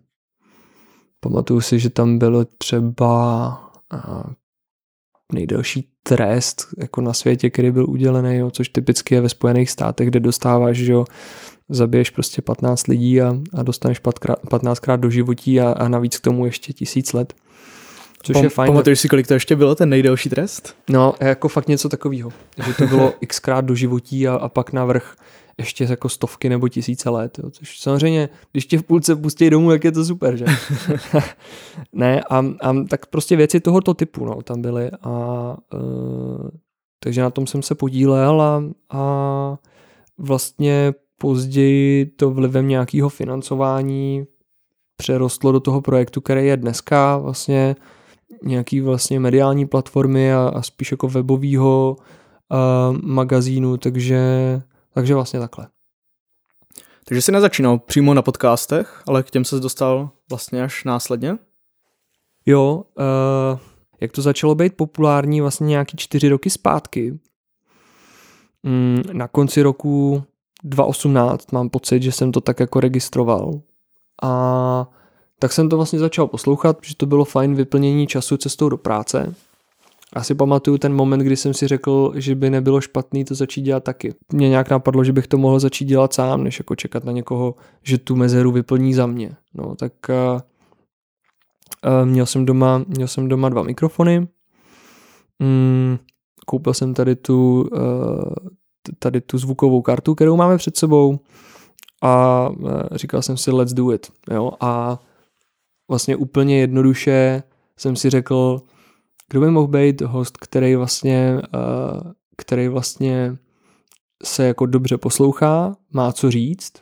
Pamatuju 1.20 1.62
si, 1.62 1.80
že 1.80 1.90
tam 1.90 2.18
bylo 2.20 2.46
třeba 2.46 3.72
uh, 3.94 4.34
nejdelší 5.34 5.90
trest 6.04 6.68
jako 6.78 7.02
na 7.02 7.14
světě, 7.14 7.50
který 7.50 7.72
byl 7.72 7.90
udělený, 7.90 8.38
jo, 8.38 8.52
což 8.52 8.70
typicky 8.70 9.16
je 9.16 9.22
ve 9.22 9.30
Spojených 9.30 9.72
státech, 9.72 10.08
kde 10.08 10.20
dostáváš, 10.20 10.78
že 10.78 10.92
jo, 10.92 11.06
zabiješ 11.70 12.10
prostě 12.10 12.42
15 12.42 12.88
lidí 12.88 13.22
a, 13.22 13.36
a 13.54 13.64
dostaneš 13.64 14.00
15 14.50 14.80
krát 14.80 15.00
do 15.00 15.10
životí 15.10 15.62
a, 15.62 15.72
a 15.72 15.88
navíc 15.88 16.18
k 16.18 16.22
tomu 16.22 16.46
ještě 16.46 16.74
tisíc 16.74 17.14
let. 17.14 17.34
Což 18.26 18.34
Pam, 18.34 18.44
je 18.44 18.50
fajn. 18.50 18.72
Pamatuješ 18.72 19.00
si, 19.00 19.10
kolik 19.10 19.28
to 19.28 19.34
ještě 19.34 19.56
bylo, 19.56 19.76
ten 19.76 19.90
nejdelší 19.90 20.30
trest? 20.30 20.76
No, 20.90 21.14
jako 21.20 21.48
fakt 21.48 21.68
něco 21.68 21.90
takového. 21.90 22.32
Že 22.66 22.74
to 22.74 22.88
bylo 22.88 23.14
xkrát 23.28 23.66
do 23.66 23.76
životí 23.76 24.28
a, 24.28 24.36
a 24.36 24.50
pak 24.50 24.74
navrh 24.74 25.16
ještě 25.58 25.84
jako 25.84 26.10
stovky 26.10 26.50
nebo 26.50 26.68
tisíce 26.68 27.10
let. 27.10 27.40
Jo. 27.44 27.50
Což 27.50 27.80
samozřejmě, 27.80 28.30
když 28.52 28.66
tě 28.66 28.78
v 28.78 28.84
půlce 28.84 29.16
pustí 29.16 29.50
domů, 29.50 29.72
jak 29.72 29.84
je 29.84 29.92
to 29.92 30.06
super, 30.06 30.38
že? 30.38 30.46
ne, 31.94 32.24
a, 32.30 32.46
a, 32.62 32.74
tak 32.90 33.06
prostě 33.06 33.36
věci 33.36 33.60
tohoto 33.60 33.94
typu 33.94 34.26
no, 34.26 34.42
tam 34.42 34.62
byly. 34.62 34.92
A, 35.02 35.10
uh, 35.74 36.50
takže 37.04 37.22
na 37.22 37.30
tom 37.30 37.48
jsem 37.48 37.62
se 37.62 37.76
podílel 37.76 38.42
a, 38.42 38.64
a 38.90 39.58
vlastně 40.18 40.94
později 41.18 42.06
to 42.06 42.32
vlivem 42.32 42.68
nějakého 42.68 43.10
financování 43.10 44.26
přerostlo 44.98 45.52
do 45.52 45.60
toho 45.60 45.82
projektu, 45.82 46.22
který 46.22 46.48
je 46.48 46.58
dneska 46.58 47.18
vlastně 47.18 47.76
nějaký 48.44 48.82
vlastně 48.82 49.20
mediální 49.20 49.68
platformy 49.68 50.34
a, 50.34 50.52
a 50.56 50.62
spíš 50.62 50.92
jako 50.92 51.08
webového 51.08 51.98
uh, 51.98 52.98
magazínu, 53.02 53.78
takže, 53.78 54.22
takže 54.94 55.16
vlastně 55.16 55.40
takhle. 55.40 55.68
Takže 57.06 57.22
jsi 57.22 57.32
nezačínal 57.32 57.80
přímo 57.80 58.14
na 58.14 58.22
podcastech, 58.22 59.04
ale 59.08 59.24
k 59.24 59.32
těm 59.32 59.46
se 59.46 59.60
dostal 59.60 60.10
vlastně 60.30 60.64
až 60.64 60.84
následně? 60.84 61.38
Jo, 62.46 62.84
uh, 62.98 63.60
jak 64.02 64.12
to 64.12 64.22
začalo 64.22 64.56
být 64.56 64.78
populární 64.78 65.42
vlastně 65.42 65.68
nějaký 65.68 65.98
čtyři 65.98 66.30
roky 66.30 66.50
zpátky. 66.50 67.20
Mm, 68.64 69.02
na 69.14 69.28
konci 69.28 69.62
roku 69.62 70.24
2018 70.64 71.52
mám 71.52 71.70
pocit, 71.70 72.04
že 72.04 72.12
jsem 72.12 72.32
to 72.32 72.42
tak 72.42 72.60
jako 72.60 72.80
registroval. 72.80 73.62
A 74.24 74.90
tak 75.40 75.54
jsem 75.54 75.70
to 75.70 75.76
vlastně 75.76 76.00
začal 76.00 76.28
poslouchat, 76.28 76.78
protože 76.78 76.96
to 76.96 77.06
bylo 77.06 77.26
fajn 77.26 77.56
vyplnění 77.56 78.08
času 78.08 78.38
cestou 78.38 78.70
do 78.70 78.78
práce. 78.78 79.36
Já 80.16 80.24
si 80.24 80.36
pamatuju 80.36 80.78
ten 80.78 80.94
moment, 80.94 81.20
kdy 81.20 81.36
jsem 81.36 81.54
si 81.54 81.68
řekl, 81.68 82.14
že 82.16 82.36
by 82.36 82.50
nebylo 82.50 82.82
špatný 82.82 83.26
to 83.26 83.36
začít 83.36 83.62
dělat 83.62 83.84
taky. 83.84 84.14
Mně 84.34 84.50
nějak 84.50 84.70
napadlo, 84.70 85.04
že 85.04 85.14
bych 85.14 85.28
to 85.28 85.38
mohl 85.38 85.60
začít 85.60 85.86
dělat 85.86 86.14
sám, 86.14 86.44
než 86.44 86.60
jako 86.60 86.76
čekat 86.76 87.04
na 87.04 87.12
někoho, 87.12 87.56
že 87.84 87.98
tu 87.98 88.16
mezeru 88.16 88.52
vyplní 88.52 88.94
za 88.94 89.06
mě. 89.08 89.36
No, 89.54 89.76
tak 89.76 89.94
uh, 90.10 90.42
uh, 92.02 92.10
měl, 92.10 92.26
jsem 92.26 92.46
doma, 92.46 92.84
měl 92.88 93.08
jsem 93.08 93.28
doma 93.28 93.50
dva 93.50 93.64
mikrofony. 93.64 94.28
Mm, 95.40 95.98
koupil 96.46 96.74
jsem 96.74 96.94
tady 96.94 97.16
tu, 97.16 97.70
uh, 97.74 98.34
tady 99.00 99.22
tu 99.22 99.38
zvukovou 99.38 99.82
kartu, 99.82 100.16
kterou 100.16 100.36
máme 100.36 100.58
před 100.58 100.78
sebou 100.78 101.20
a 102.04 102.50
říkal 102.92 103.22
jsem 103.22 103.38
si 103.38 103.52
let's 103.52 103.74
do 103.74 103.92
it. 103.92 104.12
Jo? 104.32 104.52
A 104.60 105.00
vlastně 105.88 106.16
úplně 106.16 106.60
jednoduše 106.60 107.44
jsem 107.78 107.96
si 107.96 108.10
řekl, 108.10 108.62
kdo 109.30 109.42
by 109.42 109.52
mohl 109.52 109.68
být 109.68 110.02
host, 110.02 110.38
který 110.38 110.76
vlastně, 110.76 111.42
uh, 111.56 112.12
který 112.38 112.68
vlastně 112.68 113.38
se 114.24 114.48
jako 114.48 114.66
dobře 114.66 114.98
poslouchá, 114.98 115.76
má 115.94 116.12
co 116.12 116.32
říct 116.32 116.74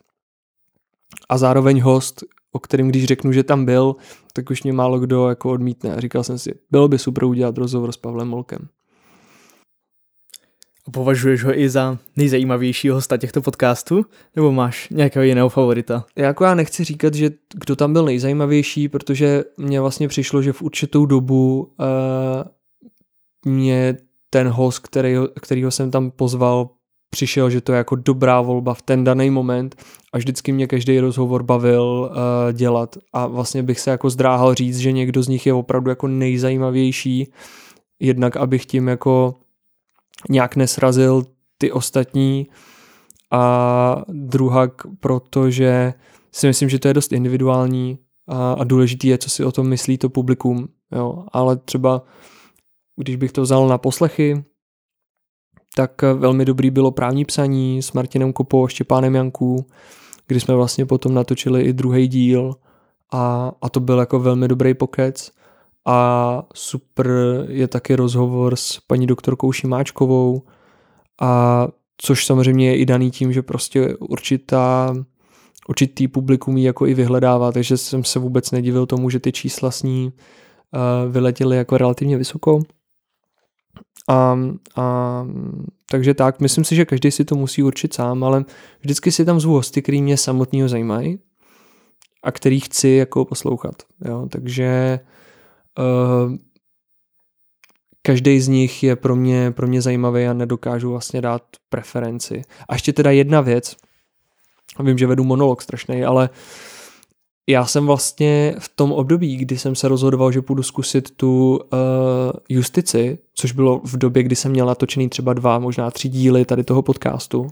a 1.29 1.37
zároveň 1.37 1.81
host, 1.81 2.23
o 2.51 2.59
kterém 2.59 2.87
když 2.87 3.05
řeknu, 3.05 3.31
že 3.31 3.43
tam 3.43 3.65
byl, 3.65 3.95
tak 4.33 4.49
už 4.49 4.63
mě 4.63 4.73
málo 4.73 4.99
kdo 4.99 5.29
jako 5.29 5.51
odmítne. 5.51 5.95
A 5.95 5.99
říkal 5.99 6.23
jsem 6.23 6.39
si, 6.39 6.59
bylo 6.71 6.87
by 6.87 6.99
super 6.99 7.23
udělat 7.23 7.57
rozhovor 7.57 7.91
s 7.91 7.97
Pavlem 7.97 8.27
Molkem. 8.27 8.67
Považuješ 10.91 11.43
ho 11.43 11.59
i 11.59 11.69
za 11.69 11.97
nejzajímavějšího 12.15 12.95
hosta 12.95 13.17
těchto 13.17 13.41
podcastů? 13.41 14.05
Nebo 14.35 14.51
máš 14.51 14.89
nějakého 14.89 15.23
jiného 15.23 15.49
favorita? 15.49 16.05
Jako 16.15 16.43
já 16.43 16.55
nechci 16.55 16.83
říkat, 16.83 17.13
že 17.13 17.31
kdo 17.53 17.75
tam 17.75 17.93
byl 17.93 18.05
nejzajímavější, 18.05 18.89
protože 18.89 19.43
mně 19.57 19.81
vlastně 19.81 20.07
přišlo, 20.07 20.41
že 20.41 20.53
v 20.53 20.61
určitou 20.61 21.05
dobu 21.05 21.73
uh, 21.79 23.51
mě 23.53 23.97
ten 24.29 24.47
host, 24.47 24.79
kterýho, 24.79 25.27
kterýho 25.41 25.71
jsem 25.71 25.91
tam 25.91 26.11
pozval, 26.11 26.69
přišel, 27.09 27.49
že 27.49 27.61
to 27.61 27.71
je 27.71 27.77
jako 27.77 27.95
dobrá 27.95 28.41
volba 28.41 28.73
v 28.73 28.81
ten 28.81 29.03
daný 29.03 29.29
moment 29.29 29.75
a 30.13 30.17
vždycky 30.17 30.51
mě 30.51 30.67
každý 30.67 30.99
rozhovor 30.99 31.43
bavil 31.43 31.83
uh, 32.11 32.53
dělat 32.53 32.97
a 33.13 33.27
vlastně 33.27 33.63
bych 33.63 33.79
se 33.79 33.91
jako 33.91 34.09
zdráhal 34.09 34.55
říct, 34.55 34.77
že 34.77 34.91
někdo 34.91 35.23
z 35.23 35.27
nich 35.27 35.45
je 35.45 35.53
opravdu 35.53 35.89
jako 35.89 36.07
nejzajímavější, 36.07 37.31
jednak 37.99 38.37
abych 38.37 38.65
tím 38.65 38.87
jako 38.87 39.35
nějak 40.29 40.55
nesrazil 40.55 41.23
ty 41.57 41.71
ostatní. 41.71 42.47
A 43.31 44.03
druhak, 44.07 44.81
protože 44.99 45.93
si 46.31 46.47
myslím, 46.47 46.69
že 46.69 46.79
to 46.79 46.87
je 46.87 46.93
dost 46.93 47.11
individuální 47.11 47.99
a, 48.27 48.53
a 48.53 48.63
důležitý 48.63 49.07
je, 49.07 49.17
co 49.17 49.29
si 49.29 49.45
o 49.45 49.51
tom 49.51 49.67
myslí 49.67 49.97
to 49.97 50.09
publikum, 50.09 50.67
jo, 50.91 51.25
ale 51.31 51.57
třeba 51.57 52.01
když 52.95 53.15
bych 53.15 53.31
to 53.31 53.41
vzal 53.41 53.67
na 53.67 53.77
poslechy, 53.77 54.43
tak 55.75 56.01
velmi 56.01 56.45
dobrý 56.45 56.69
bylo 56.69 56.91
právní 56.91 57.25
psaní 57.25 57.81
s 57.81 57.91
Martinem 57.91 58.33
Kopou 58.33 58.65
a 58.65 58.67
Štěpánem 58.67 59.15
Janků, 59.15 59.65
kdy 60.27 60.39
jsme 60.39 60.55
vlastně 60.55 60.85
potom 60.85 61.13
natočili 61.13 61.61
i 61.61 61.73
druhý 61.73 62.07
díl 62.07 62.55
a, 63.11 63.51
a 63.61 63.69
to 63.69 63.79
byl 63.79 63.99
jako 63.99 64.19
velmi 64.19 64.47
dobrý 64.47 64.73
pokec 64.73 65.31
a 65.85 66.43
super 66.53 67.07
je 67.49 67.67
taky 67.67 67.95
rozhovor 67.95 68.55
s 68.55 68.79
paní 68.87 69.07
doktorkou 69.07 69.51
Šimáčkovou 69.51 70.41
a 71.21 71.67
což 71.97 72.25
samozřejmě 72.25 72.67
je 72.69 72.77
i 72.77 72.85
daný 72.85 73.11
tím, 73.11 73.33
že 73.33 73.41
prostě 73.41 73.95
určitá 73.97 74.93
určitý 75.67 76.07
publikum 76.07 76.57
jako 76.57 76.87
i 76.87 76.93
vyhledává, 76.93 77.51
takže 77.51 77.77
jsem 77.77 78.03
se 78.03 78.19
vůbec 78.19 78.51
nedivil 78.51 78.85
tomu, 78.85 79.09
že 79.09 79.19
ty 79.19 79.31
čísla 79.31 79.71
s 79.71 79.83
ní 79.83 80.11
uh, 80.13 81.11
vyletěly 81.11 81.57
jako 81.57 81.77
relativně 81.77 82.17
vysoko. 82.17 82.61
A, 84.09 84.39
a, 84.75 85.27
takže 85.89 86.13
tak, 86.13 86.39
myslím 86.39 86.63
si, 86.63 86.75
že 86.75 86.85
každý 86.85 87.11
si 87.11 87.25
to 87.25 87.35
musí 87.35 87.63
určit 87.63 87.93
sám, 87.93 88.23
ale 88.23 88.45
vždycky 88.79 89.11
si 89.11 89.25
tam 89.25 89.39
zvu 89.39 89.53
hosty, 89.53 89.81
který 89.81 90.01
mě 90.01 90.17
samotného 90.17 90.69
zajímají 90.69 91.19
a 92.23 92.31
který 92.31 92.59
chci 92.59 92.89
jako 92.89 93.25
poslouchat. 93.25 93.75
Jo? 94.05 94.27
Takže 94.31 94.99
Uh, 95.03 95.22
každý 98.01 98.41
z 98.41 98.47
nich 98.47 98.83
je 98.83 98.95
pro 98.95 99.15
mě, 99.15 99.51
pro 99.51 99.67
mě 99.67 99.81
zajímavý 99.81 100.25
a 100.25 100.33
nedokážu 100.33 100.89
vlastně 100.89 101.21
dát 101.21 101.43
preferenci. 101.69 102.41
A 102.69 102.73
ještě 102.73 102.93
teda 102.93 103.11
jedna 103.11 103.41
věc, 103.41 103.75
vím, 104.79 104.97
že 104.97 105.07
vedu 105.07 105.23
monolog 105.23 105.61
strašný, 105.61 106.03
ale 106.03 106.29
já 107.49 107.65
jsem 107.65 107.85
vlastně 107.85 108.55
v 108.59 108.69
tom 108.75 108.91
období, 108.91 109.35
kdy 109.37 109.57
jsem 109.57 109.75
se 109.75 109.87
rozhodoval, 109.87 110.31
že 110.31 110.41
půjdu 110.41 110.63
zkusit 110.63 111.11
tu 111.11 111.55
uh, 111.55 111.59
justici, 112.49 113.17
což 113.33 113.51
bylo 113.51 113.81
v 113.83 113.97
době, 113.97 114.23
kdy 114.23 114.35
jsem 114.35 114.51
měl 114.51 114.65
natočený 114.65 115.09
třeba 115.09 115.33
dva, 115.33 115.59
možná 115.59 115.91
tři 115.91 116.09
díly 116.09 116.45
tady 116.45 116.63
toho 116.63 116.81
podcastu, 116.81 117.47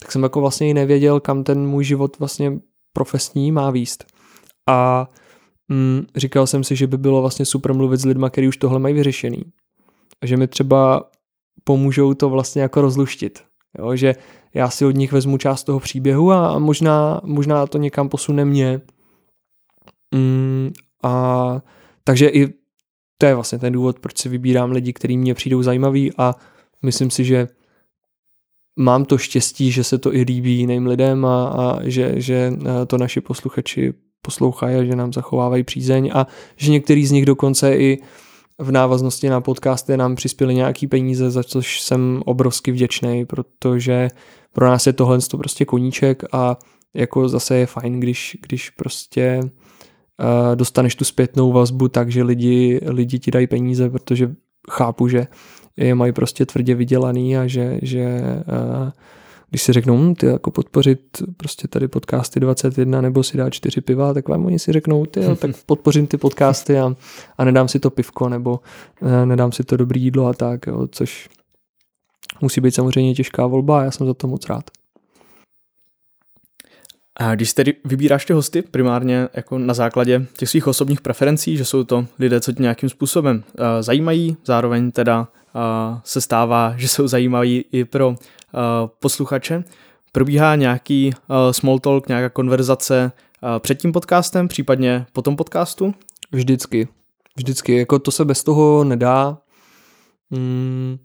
tak 0.00 0.12
jsem 0.12 0.22
jako 0.22 0.40
vlastně 0.40 0.68
i 0.68 0.74
nevěděl, 0.74 1.20
kam 1.20 1.44
ten 1.44 1.66
můj 1.66 1.84
život 1.84 2.18
vlastně 2.18 2.52
profesní 2.92 3.52
má 3.52 3.70
výst. 3.70 4.04
A 4.68 5.08
mm, 5.70 6.06
říkal 6.16 6.46
jsem 6.46 6.64
si, 6.64 6.76
že 6.76 6.86
by 6.86 6.98
bylo 6.98 7.20
vlastně 7.20 7.44
super 7.44 7.74
mluvit 7.74 8.00
s 8.00 8.04
lidmi, 8.04 8.26
kteří 8.30 8.48
už 8.48 8.56
tohle 8.56 8.78
mají 8.78 8.94
vyřešený. 8.94 9.44
A 10.22 10.26
že 10.26 10.36
mi 10.36 10.46
třeba 10.46 11.10
pomůžou 11.64 12.14
to 12.14 12.28
vlastně 12.30 12.62
jako 12.62 12.80
rozluštit. 12.80 13.42
Jo, 13.78 13.96
že 13.96 14.14
já 14.54 14.70
si 14.70 14.84
od 14.84 14.90
nich 14.90 15.12
vezmu 15.12 15.38
část 15.38 15.64
toho 15.64 15.80
příběhu 15.80 16.32
a 16.32 16.58
možná, 16.58 17.20
možná 17.24 17.66
to 17.66 17.78
někam 17.78 18.08
posune 18.08 18.44
mě. 18.44 18.80
Mm, 20.14 20.70
a 21.02 21.62
takže 22.04 22.28
i 22.28 22.48
to 23.18 23.26
je 23.26 23.34
vlastně 23.34 23.58
ten 23.58 23.72
důvod, 23.72 23.98
proč 23.98 24.18
si 24.18 24.28
vybírám 24.28 24.70
lidi, 24.70 24.92
kteří 24.92 25.18
mě 25.18 25.34
přijdou 25.34 25.62
zajímaví 25.62 26.12
a 26.18 26.34
myslím 26.82 27.10
si, 27.10 27.24
že 27.24 27.48
mám 28.78 29.04
to 29.04 29.18
štěstí, 29.18 29.72
že 29.72 29.84
se 29.84 29.98
to 29.98 30.14
i 30.14 30.22
líbí 30.22 30.58
jiným 30.58 30.86
lidem 30.86 31.24
a, 31.24 31.48
a 31.48 31.88
že, 31.88 32.20
že 32.20 32.52
to 32.86 32.98
naši 32.98 33.20
posluchači 33.20 33.94
poslouchají 34.22 34.76
a 34.76 34.84
že 34.84 34.96
nám 34.96 35.12
zachovávají 35.12 35.62
přízeň 35.64 36.10
a 36.14 36.26
že 36.56 36.72
některý 36.72 37.06
z 37.06 37.10
nich 37.10 37.26
dokonce 37.26 37.76
i 37.76 37.98
v 38.58 38.72
návaznosti 38.72 39.28
na 39.28 39.40
podcasty 39.40 39.96
nám 39.96 40.16
přispěli 40.16 40.54
nějaký 40.54 40.86
peníze, 40.86 41.30
za 41.30 41.42
což 41.42 41.80
jsem 41.80 42.22
obrovsky 42.26 42.72
vděčný, 42.72 43.26
protože 43.26 44.08
pro 44.52 44.66
nás 44.66 44.86
je 44.86 44.92
tohle 44.92 45.18
to 45.18 45.38
prostě 45.38 45.64
koníček 45.64 46.22
a 46.32 46.56
jako 46.94 47.28
zase 47.28 47.56
je 47.56 47.66
fajn, 47.66 48.00
když, 48.00 48.36
když 48.42 48.70
prostě 48.70 49.40
dostaneš 50.54 50.94
tu 50.94 51.04
zpětnou 51.04 51.52
vazbu 51.52 51.88
tak, 51.88 52.10
že 52.10 52.22
lidi, 52.22 52.80
lidi 52.86 53.18
ti 53.18 53.30
dají 53.30 53.46
peníze, 53.46 53.90
protože 53.90 54.34
chápu, 54.70 55.08
že 55.08 55.26
je 55.76 55.94
mají 55.94 56.12
prostě 56.12 56.46
tvrdě 56.46 56.74
vydělaný 56.74 57.36
a 57.36 57.46
že, 57.46 57.78
že 57.82 58.20
když 59.50 59.62
si 59.62 59.72
řeknou, 59.72 59.96
hm, 59.96 60.14
ty 60.14 60.26
jako 60.26 60.50
podpořit 60.50 61.22
prostě 61.36 61.68
tady 61.68 61.88
podcasty 61.88 62.40
21 62.40 63.00
nebo 63.00 63.22
si 63.22 63.36
dá 63.36 63.50
čtyři 63.50 63.80
piva, 63.80 64.14
tak 64.14 64.28
vám 64.28 64.46
oni 64.46 64.58
si 64.58 64.72
řeknou, 64.72 65.06
ty 65.06 65.20
jo, 65.22 65.36
tak 65.36 65.50
podpořím 65.66 66.06
ty 66.06 66.16
podcasty 66.16 66.78
a, 66.78 66.96
a 67.38 67.44
nedám 67.44 67.68
si 67.68 67.80
to 67.80 67.90
pivko 67.90 68.28
nebo 68.28 68.60
ne, 69.02 69.26
nedám 69.26 69.52
si 69.52 69.64
to 69.64 69.76
dobrý 69.76 70.02
jídlo 70.02 70.26
a 70.26 70.32
tak, 70.32 70.66
jo, 70.66 70.88
což 70.90 71.28
musí 72.40 72.60
být 72.60 72.74
samozřejmě 72.74 73.14
těžká 73.14 73.46
volba 73.46 73.80
a 73.80 73.84
já 73.84 73.90
jsem 73.90 74.06
za 74.06 74.14
to 74.14 74.26
moc 74.26 74.46
rád. 74.46 74.70
A 77.20 77.34
když 77.34 77.52
tedy 77.52 77.74
vybíráš 77.84 78.24
ty 78.24 78.32
hosty 78.32 78.62
primárně 78.62 79.28
jako 79.34 79.58
na 79.58 79.74
základě 79.74 80.26
těch 80.36 80.48
svých 80.48 80.66
osobních 80.66 81.00
preferencí, 81.00 81.56
že 81.56 81.64
jsou 81.64 81.84
to 81.84 82.06
lidé, 82.18 82.40
co 82.40 82.52
tě 82.52 82.62
nějakým 82.62 82.88
způsobem 82.88 83.44
zajímají, 83.80 84.36
zároveň 84.44 84.90
teda 84.90 85.28
se 86.04 86.20
stává, 86.20 86.74
že 86.76 86.88
jsou 86.88 87.08
zajímaví 87.08 87.64
i 87.72 87.84
pro 87.84 88.14
posluchače, 89.00 89.64
probíhá 90.12 90.56
nějaký 90.56 91.12
small 91.50 91.78
talk, 91.78 92.08
nějaká 92.08 92.28
konverzace 92.28 93.12
před 93.58 93.78
tím 93.78 93.92
podcastem, 93.92 94.48
případně 94.48 95.06
po 95.12 95.22
tom 95.22 95.36
podcastu? 95.36 95.94
Vždycky. 96.32 96.88
Vždycky. 97.36 97.76
Jako 97.76 97.98
to 97.98 98.10
se 98.10 98.24
bez 98.24 98.44
toho 98.44 98.84
nedá. 98.84 99.38
Hmm 100.30 100.98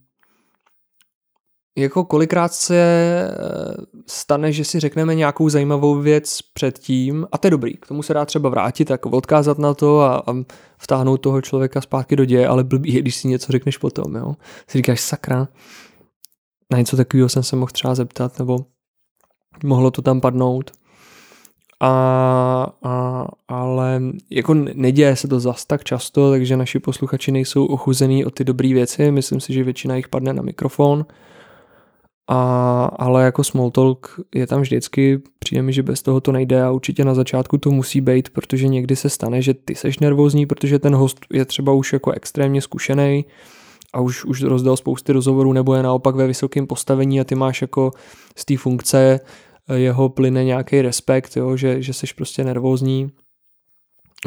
jako 1.77 2.05
kolikrát 2.05 2.53
se 2.53 2.75
eh, 2.75 3.85
stane, 4.07 4.51
že 4.51 4.65
si 4.65 4.79
řekneme 4.79 5.15
nějakou 5.15 5.49
zajímavou 5.49 5.99
věc 5.99 6.39
předtím 6.53 7.27
a 7.31 7.37
to 7.37 7.47
je 7.47 7.51
dobrý, 7.51 7.73
k 7.77 7.87
tomu 7.87 8.03
se 8.03 8.13
dá 8.13 8.25
třeba 8.25 8.49
vrátit, 8.49 8.89
jako 8.89 9.09
odkázat 9.09 9.57
na 9.57 9.73
to 9.73 10.01
a, 10.01 10.23
a 10.27 10.33
vtáhnout 10.77 11.21
toho 11.21 11.41
člověka 11.41 11.81
zpátky 11.81 12.15
do 12.15 12.25
děje, 12.25 12.47
ale 12.47 12.63
blbý 12.63 12.93
je, 12.93 13.01
když 13.01 13.15
si 13.15 13.27
něco 13.27 13.51
řekneš 13.51 13.77
potom, 13.77 14.15
jo. 14.15 14.35
Si 14.67 14.77
říkáš, 14.77 15.01
sakra, 15.01 15.47
na 16.71 16.77
něco 16.77 16.97
takového 16.97 17.29
jsem 17.29 17.43
se 17.43 17.55
mohl 17.55 17.71
třeba 17.71 17.95
zeptat, 17.95 18.39
nebo 18.39 18.57
mohlo 19.63 19.91
to 19.91 20.01
tam 20.01 20.21
padnout. 20.21 20.71
A, 21.79 22.67
a, 22.83 23.25
ale 23.47 24.01
jako 24.29 24.53
neděje 24.53 25.15
se 25.15 25.27
to 25.27 25.39
zas 25.39 25.65
tak 25.65 25.83
často, 25.83 26.31
takže 26.31 26.57
naši 26.57 26.79
posluchači 26.79 27.31
nejsou 27.31 27.65
ochuzený 27.65 28.25
o 28.25 28.29
ty 28.31 28.43
dobré 28.43 28.73
věci. 28.73 29.11
Myslím 29.11 29.39
si, 29.39 29.53
že 29.53 29.63
většina 29.63 29.95
jich 29.95 30.07
padne 30.07 30.33
na 30.33 30.41
mikrofon 30.41 31.05
a, 32.27 32.83
ale 32.85 33.23
jako 33.23 33.43
small 33.43 33.71
talk 33.71 34.19
je 34.35 34.47
tam 34.47 34.61
vždycky, 34.61 35.21
přijde 35.39 35.61
mi, 35.61 35.73
že 35.73 35.83
bez 35.83 36.01
toho 36.01 36.21
to 36.21 36.31
nejde 36.31 36.63
a 36.63 36.71
určitě 36.71 37.05
na 37.05 37.13
začátku 37.13 37.57
to 37.57 37.71
musí 37.71 38.01
být, 38.01 38.29
protože 38.29 38.67
někdy 38.67 38.95
se 38.95 39.09
stane, 39.09 39.41
že 39.41 39.53
ty 39.53 39.75
seš 39.75 39.99
nervózní, 39.99 40.45
protože 40.45 40.79
ten 40.79 40.95
host 40.95 41.19
je 41.33 41.45
třeba 41.45 41.73
už 41.73 41.93
jako 41.93 42.11
extrémně 42.11 42.61
zkušený 42.61 43.25
a 43.93 43.99
už, 43.99 44.25
už 44.25 44.43
rozdal 44.43 44.77
spousty 44.77 45.11
rozhovorů 45.11 45.53
nebo 45.53 45.75
je 45.75 45.83
naopak 45.83 46.15
ve 46.15 46.27
vysokém 46.27 46.67
postavení 46.67 47.21
a 47.21 47.23
ty 47.23 47.35
máš 47.35 47.61
jako 47.61 47.91
z 48.35 48.45
té 48.45 48.57
funkce 48.57 49.19
eh, 49.69 49.77
jeho 49.77 50.09
plyne 50.09 50.43
nějaký 50.43 50.81
respekt, 50.81 51.37
jo, 51.37 51.57
že, 51.57 51.81
že 51.81 51.93
seš 51.93 52.13
prostě 52.13 52.43
nervózní. 52.43 53.11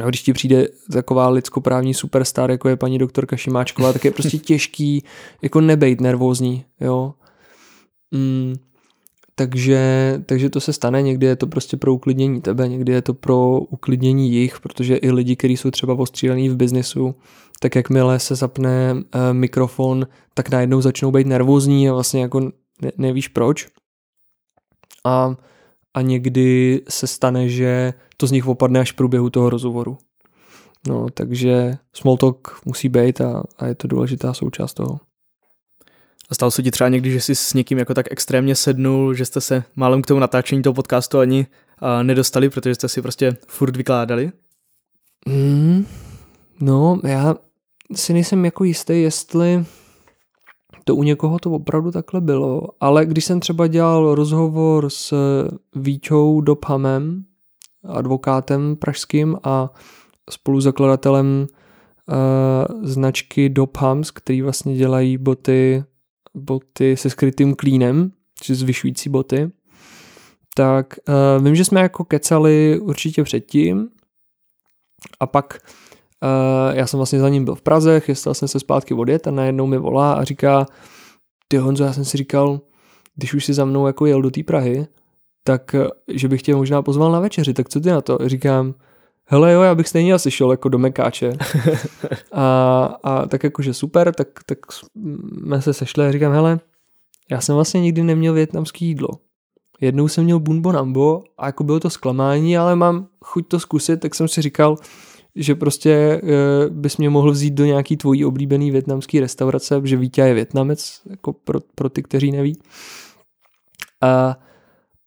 A 0.03 0.09
když 0.09 0.23
ti 0.23 0.33
přijde 0.33 0.69
taková 0.93 1.29
lidskoprávní 1.29 1.95
superstar, 1.95 2.51
jako 2.51 2.69
je 2.69 2.77
paní 2.77 2.99
doktorka 2.99 3.37
Šimáčková, 3.37 3.93
tak 3.93 4.05
je 4.05 4.11
prostě 4.11 4.39
těžký 4.49 5.05
jako 5.43 5.61
nebejt 5.61 6.01
nervózní, 6.01 6.65
jo. 6.81 7.15
Mm, 8.11 8.55
takže, 9.35 10.23
takže 10.27 10.51
to 10.51 10.61
se 10.61 10.73
stane, 10.73 11.03
někdy 11.03 11.27
je 11.27 11.37
to 11.37 11.47
prostě 11.47 11.77
pro 11.77 11.95
uklidnění 11.95 12.41
tebe, 12.41 12.69
někdy 12.69 12.93
je 12.93 13.03
to 13.03 13.15
pro 13.15 13.61
uklidnění 13.61 14.33
jich, 14.33 14.61
protože 14.61 14.97
i 14.97 15.11
lidi, 15.11 15.37
kteří 15.37 15.57
jsou 15.57 15.71
třeba 15.71 15.95
ostřílení 15.95 16.49
v 16.49 16.57
biznesu, 16.57 17.15
tak 17.61 17.77
jakmile 17.77 18.19
se 18.19 18.35
zapne 18.35 18.95
uh, 18.95 19.01
mikrofon, 19.33 20.07
tak 20.35 20.51
najednou 20.51 20.81
začnou 20.81 21.11
být 21.11 21.27
nervózní 21.27 21.89
a 21.89 21.93
vlastně 21.93 22.21
jako 22.21 22.41
ne, 22.83 22.93
nevíš 22.99 23.29
proč. 23.29 23.69
A, 25.05 25.37
a 25.95 26.03
někdy 26.03 26.81
se 26.89 27.07
stane, 27.07 27.49
že 27.49 27.95
to 28.17 28.27
z 28.27 28.31
nich 28.31 28.47
opadne 28.47 28.81
až 28.81 28.93
v 28.93 28.97
průběhu 28.97 29.31
toho 29.31 29.51
rozhovoru. 29.51 29.99
No, 30.89 31.07
takže 31.15 31.79
small 31.93 32.17
talk 32.17 32.61
musí 32.65 32.89
být 32.89 33.21
a, 33.21 33.43
a 33.59 33.67
je 33.67 33.75
to 33.75 33.89
důležitá 33.89 34.35
součást 34.35 34.75
toho. 34.75 35.01
A 36.31 36.35
stalo 36.35 36.51
se 36.51 36.63
ti 36.63 36.71
třeba 36.71 36.89
někdy, 36.89 37.11
že 37.11 37.21
jsi 37.21 37.35
s 37.35 37.55
někým 37.55 37.79
jako 37.79 37.95
tak 37.95 38.07
extrémně 38.11 38.55
sednul, 38.55 39.15
že 39.15 39.25
jste 39.25 39.41
se 39.41 39.65
málem 39.77 40.03
k 40.03 40.07
tomu 40.07 40.21
natáčení 40.21 40.63
toho 40.63 40.75
podcastu 40.75 41.19
ani 41.19 41.47
uh, 41.83 42.03
nedostali, 42.03 42.51
protože 42.51 42.75
jste 42.75 42.89
si 42.89 43.03
prostě 43.03 43.37
furt 43.49 43.77
vykládali? 43.77 44.33
Mm, 45.29 45.87
no, 46.61 47.01
já 47.05 47.35
si 47.95 48.13
nejsem 48.13 48.45
jako 48.45 48.65
jistý, 48.65 49.03
jestli 49.03 49.65
to 50.85 50.97
u 50.97 51.03
někoho 51.03 51.39
to 51.39 51.51
opravdu 51.51 51.91
takhle 51.91 52.21
bylo, 52.21 52.63
ale 52.81 53.07
když 53.07 53.25
jsem 53.25 53.41
třeba 53.41 53.67
dělal 53.67 54.15
rozhovor 54.15 54.91
s 54.91 55.15
Víčou 55.75 56.41
Dobhamem, 56.41 57.25
advokátem 57.85 58.77
pražským 58.77 59.37
a 59.45 59.71
spoluzakladatelem 60.31 61.47
uh, 62.09 62.85
značky 62.85 63.49
Dobhams, 63.49 64.11
který 64.11 64.43
vlastně 64.43 64.77
dělají 64.77 65.19
boty 65.19 65.85
boty 66.35 66.97
se 66.97 67.11
skrytým 67.11 67.55
klínem, 67.55 68.13
či 68.43 68.55
zvyšující 68.55 69.11
boty, 69.11 69.51
tak 70.55 70.95
uh, 71.39 71.45
vím, 71.45 71.55
že 71.55 71.65
jsme 71.65 71.81
jako 71.81 72.05
kecali 72.05 72.81
určitě 72.81 73.23
předtím 73.23 73.89
a 75.21 75.27
pak 75.27 75.59
uh, 76.23 76.77
já 76.77 76.87
jsem 76.87 76.99
vlastně 76.99 77.21
za 77.21 77.29
ním 77.29 77.45
byl 77.45 77.55
v 77.55 77.63
Praze, 77.63 78.01
chystal 78.01 78.35
jsem 78.35 78.49
se 78.49 78.61
zpátky 78.61 78.95
odjet 78.95 79.27
a 79.27 79.31
najednou 79.31 79.67
mi 79.67 79.79
volá 79.79 80.13
a 80.13 80.25
říká, 80.25 80.67
ty 81.49 81.57
Honzo, 81.57 81.85
já 81.85 81.93
jsem 81.93 82.05
si 82.05 82.17
říkal, 82.17 82.61
když 83.15 83.35
už 83.35 83.45
si 83.45 83.55
za 83.55 83.65
mnou 83.65 83.87
jako 83.87 84.07
jel 84.07 84.23
do 84.23 84.31
té 84.31 84.43
Prahy, 84.43 84.87
tak 85.45 85.75
eh, 85.75 85.89
že 86.09 86.29
bych 86.29 86.43
tě 86.43 86.55
možná 86.55 86.83
pozval 86.83 87.13
na 87.13 87.21
večeři, 87.21 87.55
tak 87.55 87.69
co 87.69 87.81
ty 87.81 87.89
na 87.89 88.01
to? 88.01 88.19
Říkám, 88.25 88.75
hele 89.29 89.53
jo, 89.53 89.63
já 89.63 89.75
bych 89.75 89.89
stejně 89.89 90.15
asi 90.15 90.31
šel 90.31 90.51
jako 90.51 90.69
do 90.69 90.79
Mekáče. 90.79 91.33
a, 92.33 92.85
a 93.03 93.27
tak 93.27 93.45
jakože 93.45 93.75
super, 93.75 94.15
tak, 94.15 94.29
tak 94.47 94.59
jsme 94.73 95.63
se 95.63 95.73
sešli 95.73 96.07
a 96.07 96.13
říkám, 96.13 96.33
hele, 96.33 96.61
já 97.31 97.41
jsem 97.41 97.55
vlastně 97.55 97.81
nikdy 97.81 98.03
neměl 98.03 98.33
větnamský 98.33 98.87
jídlo. 98.87 99.09
Jednou 99.81 100.09
jsem 100.09 100.25
měl 100.25 100.41
bunbonambo 100.41 101.23
a 101.39 101.47
jako 101.47 101.65
bylo 101.65 101.81
to 101.81 101.91
zklamání, 101.91 102.59
ale 102.59 102.77
mám 102.77 103.07
chuť 103.25 103.49
to 103.49 103.61
zkusit, 103.61 104.01
tak 104.01 104.15
jsem 104.15 104.29
si 104.29 104.43
říkal, 104.43 104.77
že 105.35 105.55
prostě 105.55 105.91
e, 105.91 106.21
bys 106.71 106.97
mě 106.97 107.11
mohl 107.11 107.31
vzít 107.31 107.55
do 107.55 107.65
nějaký 107.65 107.97
tvojí 107.97 108.25
oblíbený 108.25 108.71
větnamský 108.71 109.21
restaurace, 109.21 109.81
že 109.85 109.97
Vítě 109.97 110.21
je 110.21 110.35
větnamec, 110.35 111.01
jako 111.11 111.33
pro, 111.33 111.59
pro 111.75 111.89
ty, 111.89 112.03
kteří 112.03 112.33
neví. 112.33 112.59
A 114.03 114.37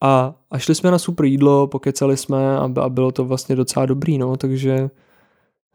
a, 0.01 0.35
a 0.51 0.59
šli 0.59 0.75
jsme 0.75 0.91
na 0.91 0.99
super 0.99 1.25
jídlo, 1.25 1.67
pokecali 1.67 2.17
jsme 2.17 2.57
a, 2.57 2.69
a 2.81 2.89
bylo 2.89 3.11
to 3.11 3.25
vlastně 3.25 3.55
docela 3.55 3.85
dobrý, 3.85 4.17
no, 4.17 4.37
takže, 4.37 4.89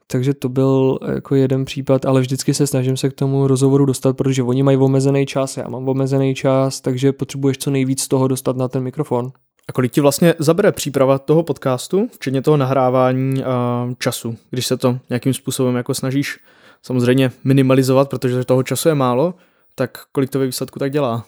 takže 0.06 0.34
to 0.34 0.48
byl 0.48 0.98
jako 1.14 1.34
jeden 1.34 1.64
případ, 1.64 2.04
ale 2.04 2.20
vždycky 2.20 2.54
se 2.54 2.66
snažím 2.66 2.96
se 2.96 3.10
k 3.10 3.12
tomu 3.12 3.46
rozhovoru 3.46 3.84
dostat, 3.84 4.16
protože 4.16 4.42
oni 4.42 4.62
mají 4.62 4.76
omezený 4.76 5.26
čas, 5.26 5.56
já 5.56 5.68
mám 5.68 5.88
omezený 5.88 6.34
čas, 6.34 6.80
takže 6.80 7.12
potřebuješ 7.12 7.58
co 7.58 7.70
nejvíc 7.70 8.02
z 8.02 8.08
toho 8.08 8.28
dostat 8.28 8.56
na 8.56 8.68
ten 8.68 8.82
mikrofon. 8.82 9.32
A 9.68 9.72
kolik 9.72 9.92
ti 9.92 10.00
vlastně 10.00 10.34
zabere 10.38 10.72
příprava 10.72 11.18
toho 11.18 11.42
podcastu, 11.42 12.08
včetně 12.12 12.42
toho 12.42 12.56
nahrávání 12.56 13.44
a 13.44 13.88
času, 13.98 14.36
když 14.50 14.66
se 14.66 14.76
to 14.76 14.98
nějakým 15.08 15.34
způsobem 15.34 15.76
jako 15.76 15.94
snažíš 15.94 16.38
samozřejmě 16.82 17.32
minimalizovat, 17.44 18.08
protože 18.08 18.44
toho 18.44 18.62
času 18.62 18.88
je 18.88 18.94
málo, 18.94 19.34
tak 19.74 19.98
kolik 20.12 20.30
to 20.30 20.38
ve 20.38 20.46
výsledku 20.46 20.78
tak 20.78 20.92
dělá? 20.92 21.24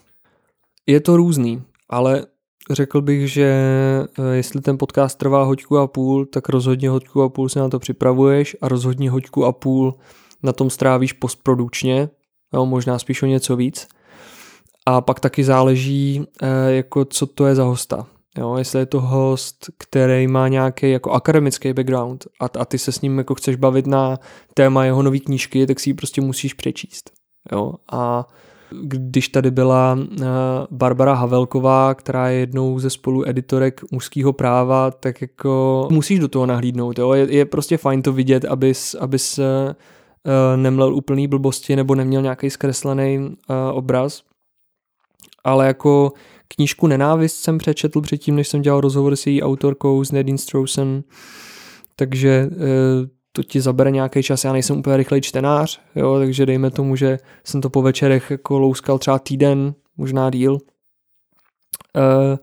Je 0.87 1.01
to 1.01 1.17
různý, 1.17 1.63
ale 1.89 2.27
řekl 2.71 3.01
bych, 3.01 3.33
že 3.33 3.45
eh, 4.19 4.37
jestli 4.37 4.61
ten 4.61 4.79
podcast 4.79 5.19
trvá 5.19 5.43
hoďku 5.43 5.79
a 5.79 5.87
půl, 5.87 6.27
tak 6.27 6.49
rozhodně 6.49 6.91
hoďku 6.91 7.23
a 7.23 7.29
půl 7.29 7.49
se 7.49 7.59
na 7.59 7.69
to 7.69 7.79
připravuješ 7.79 8.57
a 8.61 8.69
rozhodně 8.69 9.11
hoďku 9.11 9.45
a 9.45 9.53
půl 9.53 9.95
na 10.43 10.53
tom 10.53 10.71
strávíš 10.71 11.13
postprodukčně, 11.13 12.09
jo, 12.55 12.67
možná 12.67 12.99
spíš 12.99 13.23
o 13.23 13.27
něco 13.27 13.57
víc. 13.57 13.89
A 14.87 15.01
pak 15.01 15.21
taky 15.21 15.45
záleží, 15.45 16.25
eh, 16.43 16.73
jako 16.73 17.05
co 17.05 17.27
to 17.27 17.47
je 17.47 17.55
za 17.55 17.65
hosta. 17.65 18.07
Jo, 18.39 18.57
jestli 18.57 18.79
je 18.79 18.87
to 18.87 19.01
host, 19.01 19.71
který 19.79 20.27
má 20.27 20.49
nějaký 20.49 20.91
jako 20.91 21.11
akademický 21.11 21.73
background 21.73 22.27
a, 22.41 22.45
a 22.59 22.65
ty 22.65 22.79
se 22.79 22.93
s 22.93 23.01
ním 23.01 23.19
jako 23.19 23.35
chceš 23.35 23.57
bavit 23.57 23.87
na 23.87 24.19
téma 24.55 24.85
jeho 24.85 25.03
nové 25.03 25.19
knížky, 25.19 25.67
tak 25.67 25.81
si 25.81 25.91
ji 25.91 25.95
prostě 25.95 26.21
musíš 26.21 26.55
přečíst. 26.55 27.11
Jo, 27.53 27.73
a 27.93 28.29
když 28.71 29.29
tady 29.29 29.51
byla 29.51 29.99
eh, 30.01 30.25
Barbara 30.71 31.15
Havelková, 31.15 31.95
která 31.95 32.29
je 32.29 32.39
jednou 32.39 32.79
ze 32.79 32.91
spolueditorek 32.91 33.81
mužského 33.91 34.33
práva, 34.33 34.91
tak 34.91 35.21
jako 35.21 35.89
musíš 35.91 36.19
do 36.19 36.29
toho 36.29 36.47
nahlídnout. 36.47 36.99
Jo? 36.99 37.13
Je, 37.13 37.33
je 37.33 37.45
prostě 37.45 37.77
fajn 37.77 38.03
to 38.03 38.13
vidět, 38.13 38.45
abys, 38.45 38.95
abys 38.95 39.39
uh, 39.39 39.45
nemlel 40.57 40.95
úplný 40.95 41.29
blbosti 41.29 41.77
nebo 41.77 41.95
neměl 41.95 42.23
nějaký 42.23 42.51
zkreslený 42.51 43.37
obraz. 43.73 44.23
Ale 45.45 45.67
jako 45.67 46.13
knížku 46.49 46.87
Nenávist 46.87 47.37
jsem 47.37 47.59
přečetl 47.59 48.01
předtím, 48.01 48.37
než 48.37 48.49
jsem 48.49 48.63
dělal 48.63 48.81
rozhovor 48.81 49.17
s 49.17 49.27
její 49.27 49.43
autorkou, 49.43 50.05
s 50.05 50.13
Nadine 50.13 50.39
Strousen, 50.39 51.03
takže 51.97 52.51
to 53.39 53.43
ti 53.43 53.61
zabere 53.61 53.91
nějaký 53.91 54.23
čas, 54.23 54.45
já 54.45 54.53
nejsem 54.53 54.79
úplně 54.79 54.97
rychlej 54.97 55.21
čtenář, 55.21 55.81
jo, 55.95 56.19
takže 56.19 56.47
dejme 56.47 56.71
tomu, 56.71 56.97
že 56.97 57.19
jsem 57.45 57.61
to 57.61 57.71
po 57.71 57.83
večerech 57.83 58.31
jako 58.31 58.59
louskal 58.59 58.99
třeba 58.99 59.19
týden, 59.19 59.75
možná 59.97 60.31
díl. 60.31 60.59
E, 61.97 62.39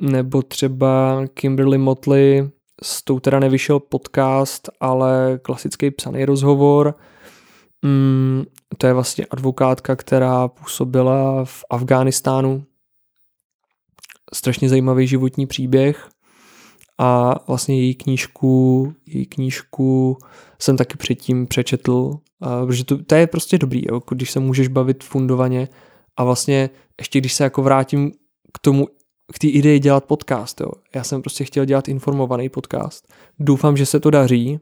nebo 0.00 0.42
třeba 0.42 1.22
Kimberly 1.34 1.78
Motley, 1.78 2.50
s 2.82 3.02
tou 3.02 3.20
teda 3.20 3.38
nevyšel 3.38 3.80
podcast, 3.80 4.68
ale 4.80 5.38
klasický 5.42 5.90
psaný 5.90 6.24
rozhovor. 6.24 6.94
Mm, 7.82 8.44
to 8.78 8.86
je 8.86 8.92
vlastně 8.92 9.26
advokátka, 9.30 9.96
která 9.96 10.48
působila 10.48 11.44
v 11.44 11.64
Afghánistánu. 11.70 12.64
Strašně 14.34 14.68
zajímavý 14.68 15.06
životní 15.06 15.46
příběh 15.46 16.08
a 16.98 17.34
vlastně 17.46 17.80
její 17.80 17.94
knížku, 17.94 18.92
její 19.06 19.26
knížku 19.26 20.18
jsem 20.58 20.76
taky 20.76 20.96
předtím 20.96 21.46
přečetl, 21.46 22.12
protože 22.66 22.84
to, 22.84 23.04
to 23.04 23.14
je 23.14 23.26
prostě 23.26 23.58
dobrý, 23.58 23.82
jo, 23.88 24.00
když 24.10 24.30
se 24.30 24.40
můžeš 24.40 24.68
bavit 24.68 25.04
fundovaně 25.04 25.68
a 26.16 26.24
vlastně 26.24 26.70
ještě 27.00 27.20
když 27.20 27.32
se 27.32 27.44
jako 27.44 27.62
vrátím 27.62 28.12
k 28.52 28.58
tomu 28.58 28.88
k 29.34 29.38
té 29.38 29.46
ideji 29.46 29.78
dělat 29.78 30.04
podcast. 30.04 30.60
Jo. 30.60 30.68
Já 30.94 31.04
jsem 31.04 31.22
prostě 31.22 31.44
chtěl 31.44 31.64
dělat 31.64 31.88
informovaný 31.88 32.48
podcast. 32.48 33.12
Doufám, 33.38 33.76
že 33.76 33.86
se 33.86 34.00
to 34.00 34.10
daří. 34.10 34.60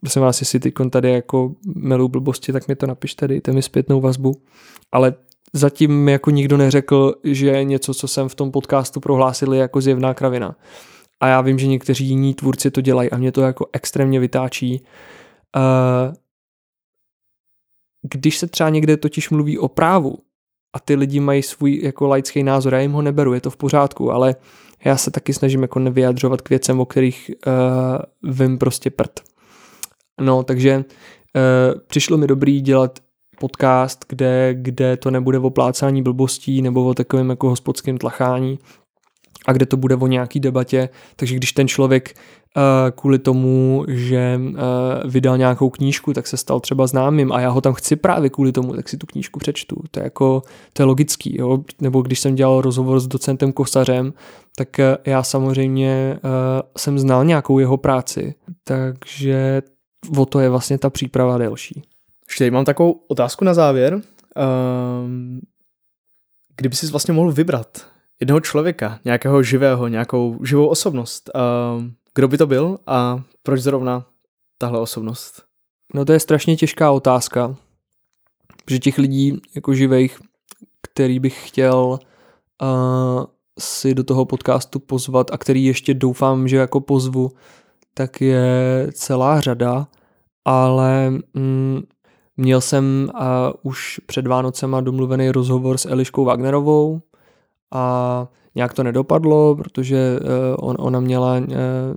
Prosím 0.00 0.22
vás, 0.22 0.40
jestli 0.40 0.60
teď 0.60 0.74
tady 0.90 1.12
jako 1.12 1.54
melou 1.74 2.08
blbosti, 2.08 2.52
tak 2.52 2.68
mi 2.68 2.76
to 2.76 2.86
napište, 2.86 3.28
dejte 3.28 3.52
mi 3.52 3.62
zpětnou 3.62 4.00
vazbu. 4.00 4.42
Ale 4.92 5.14
zatím 5.52 6.08
jako 6.08 6.30
nikdo 6.30 6.56
neřekl, 6.56 7.14
že 7.24 7.64
něco, 7.64 7.94
co 7.94 8.08
jsem 8.08 8.28
v 8.28 8.34
tom 8.34 8.50
podcastu 8.50 9.00
prohlásil, 9.00 9.52
je 9.52 9.60
jako 9.60 9.80
zjevná 9.80 10.14
kravina. 10.14 10.56
A 11.20 11.26
já 11.26 11.40
vím, 11.40 11.58
že 11.58 11.66
někteří 11.66 12.06
jiní 12.06 12.34
tvůrci 12.34 12.70
to 12.70 12.80
dělají 12.80 13.10
a 13.10 13.16
mě 13.16 13.32
to 13.32 13.40
jako 13.40 13.66
extrémně 13.72 14.20
vytáčí. 14.20 14.82
Uh, 15.56 16.14
když 18.02 18.38
se 18.38 18.46
třeba 18.46 18.70
někde 18.70 18.96
totiž 18.96 19.30
mluví 19.30 19.58
o 19.58 19.68
právu, 19.68 20.18
a 20.72 20.80
ty 20.80 20.94
lidi 20.94 21.20
mají 21.20 21.42
svůj 21.42 21.80
jako 21.82 22.06
laický 22.06 22.42
názor, 22.42 22.74
já 22.74 22.80
jim 22.80 22.92
ho 22.92 23.02
neberu, 23.02 23.34
je 23.34 23.40
to 23.40 23.50
v 23.50 23.56
pořádku, 23.56 24.12
ale 24.12 24.36
já 24.84 24.96
se 24.96 25.10
taky 25.10 25.34
snažím 25.34 25.62
jako 25.62 25.78
nevyjadřovat 25.78 26.40
k 26.40 26.50
věcem, 26.50 26.80
o 26.80 26.86
kterých 26.86 27.30
uh, 27.46 28.32
vím 28.32 28.58
prostě 28.58 28.90
prd. 28.90 29.20
No, 30.20 30.42
takže 30.42 30.76
uh, 30.76 31.80
přišlo 31.86 32.16
mi 32.16 32.26
dobrý 32.26 32.60
dělat 32.60 32.98
podcast, 33.40 34.04
kde, 34.08 34.54
kde 34.54 34.96
to 34.96 35.10
nebude 35.10 35.38
o 35.38 35.50
plácání 35.50 36.02
blbostí 36.02 36.62
nebo 36.62 36.84
o 36.84 36.94
takovém 36.94 37.30
jako 37.30 37.48
hospodském 37.48 37.98
tlachání 37.98 38.58
a 39.50 39.52
kde 39.52 39.66
to 39.66 39.76
bude 39.76 39.96
o 39.96 40.06
nějaký 40.06 40.40
debatě, 40.40 40.88
takže 41.16 41.34
když 41.34 41.52
ten 41.52 41.68
člověk 41.68 42.14
Eh, 42.56 42.90
kvůli 42.90 43.18
tomu, 43.18 43.84
že 43.88 44.40
eh, 44.40 45.08
vydal 45.08 45.38
nějakou 45.38 45.70
knížku, 45.70 46.12
tak 46.12 46.26
se 46.26 46.36
stal 46.36 46.60
třeba 46.60 46.86
známým 46.86 47.32
a 47.32 47.40
já 47.40 47.50
ho 47.50 47.60
tam 47.60 47.74
chci 47.74 47.96
právě 47.96 48.30
kvůli 48.30 48.52
tomu, 48.52 48.76
tak 48.76 48.88
si 48.88 48.96
tu 48.96 49.06
knížku 49.06 49.38
přečtu. 49.38 49.76
To 49.90 50.00
je 50.00 50.04
jako, 50.04 50.42
to 50.72 50.82
je 50.82 50.86
logický, 50.86 51.38
jo? 51.38 51.58
nebo 51.80 52.02
když 52.02 52.20
jsem 52.20 52.34
dělal 52.34 52.60
rozhovor 52.60 53.00
s 53.00 53.06
docentem 53.06 53.52
Kosařem, 53.52 54.12
tak 54.56 54.78
eh, 54.78 54.96
já 55.06 55.22
samozřejmě 55.22 56.18
jsem 56.76 56.98
znal 56.98 57.24
nějakou 57.24 57.58
jeho 57.58 57.76
práci, 57.76 58.34
takže 58.64 59.62
o 60.16 60.26
to 60.26 60.40
je 60.40 60.48
vlastně 60.48 60.78
ta 60.78 60.90
příprava 60.90 61.38
delší. 61.38 61.82
Ještě 62.28 62.50
mám 62.50 62.64
takovou 62.64 63.00
otázku 63.08 63.44
na 63.44 63.54
závěr. 63.54 64.00
Um, 65.04 65.40
kdyby 66.56 66.76
si 66.76 66.86
vlastně 66.86 67.14
mohl 67.14 67.32
vybrat 67.32 67.86
jednoho 68.20 68.40
člověka, 68.40 69.00
nějakého 69.04 69.42
živého, 69.42 69.88
nějakou 69.88 70.44
živou 70.44 70.66
osobnost, 70.66 71.30
kdo 72.14 72.28
by 72.28 72.38
to 72.38 72.46
byl 72.46 72.78
a 72.86 73.22
proč 73.42 73.60
zrovna 73.60 74.06
tahle 74.58 74.80
osobnost? 74.80 75.42
No 75.94 76.04
to 76.04 76.12
je 76.12 76.20
strašně 76.20 76.56
těžká 76.56 76.90
otázka, 76.90 77.56
že 78.70 78.78
těch 78.78 78.98
lidí 78.98 79.40
jako 79.54 79.74
živých, 79.74 80.18
který 80.82 81.18
bych 81.18 81.48
chtěl 81.48 81.98
uh, 82.62 83.24
si 83.58 83.94
do 83.94 84.04
toho 84.04 84.24
podcastu 84.24 84.78
pozvat 84.78 85.30
a 85.30 85.38
který 85.38 85.64
ještě 85.64 85.94
doufám, 85.94 86.48
že 86.48 86.56
jako 86.56 86.80
pozvu, 86.80 87.30
tak 87.94 88.20
je 88.20 88.86
celá 88.92 89.40
řada, 89.40 89.86
ale 90.44 91.10
mm, 91.34 91.82
měl 92.36 92.60
jsem 92.60 93.10
uh, 93.14 93.20
už 93.62 94.00
před 94.06 94.26
Vánocema 94.26 94.80
domluvený 94.80 95.30
rozhovor 95.30 95.78
s 95.78 95.86
Eliškou 95.86 96.24
Wagnerovou 96.24 97.00
a 97.72 98.28
Nějak 98.54 98.74
to 98.74 98.82
nedopadlo, 98.82 99.56
protože 99.56 100.20
uh, 100.20 100.68
on, 100.68 100.76
ona 100.78 101.00
měla 101.00 101.38
uh, 101.38 101.46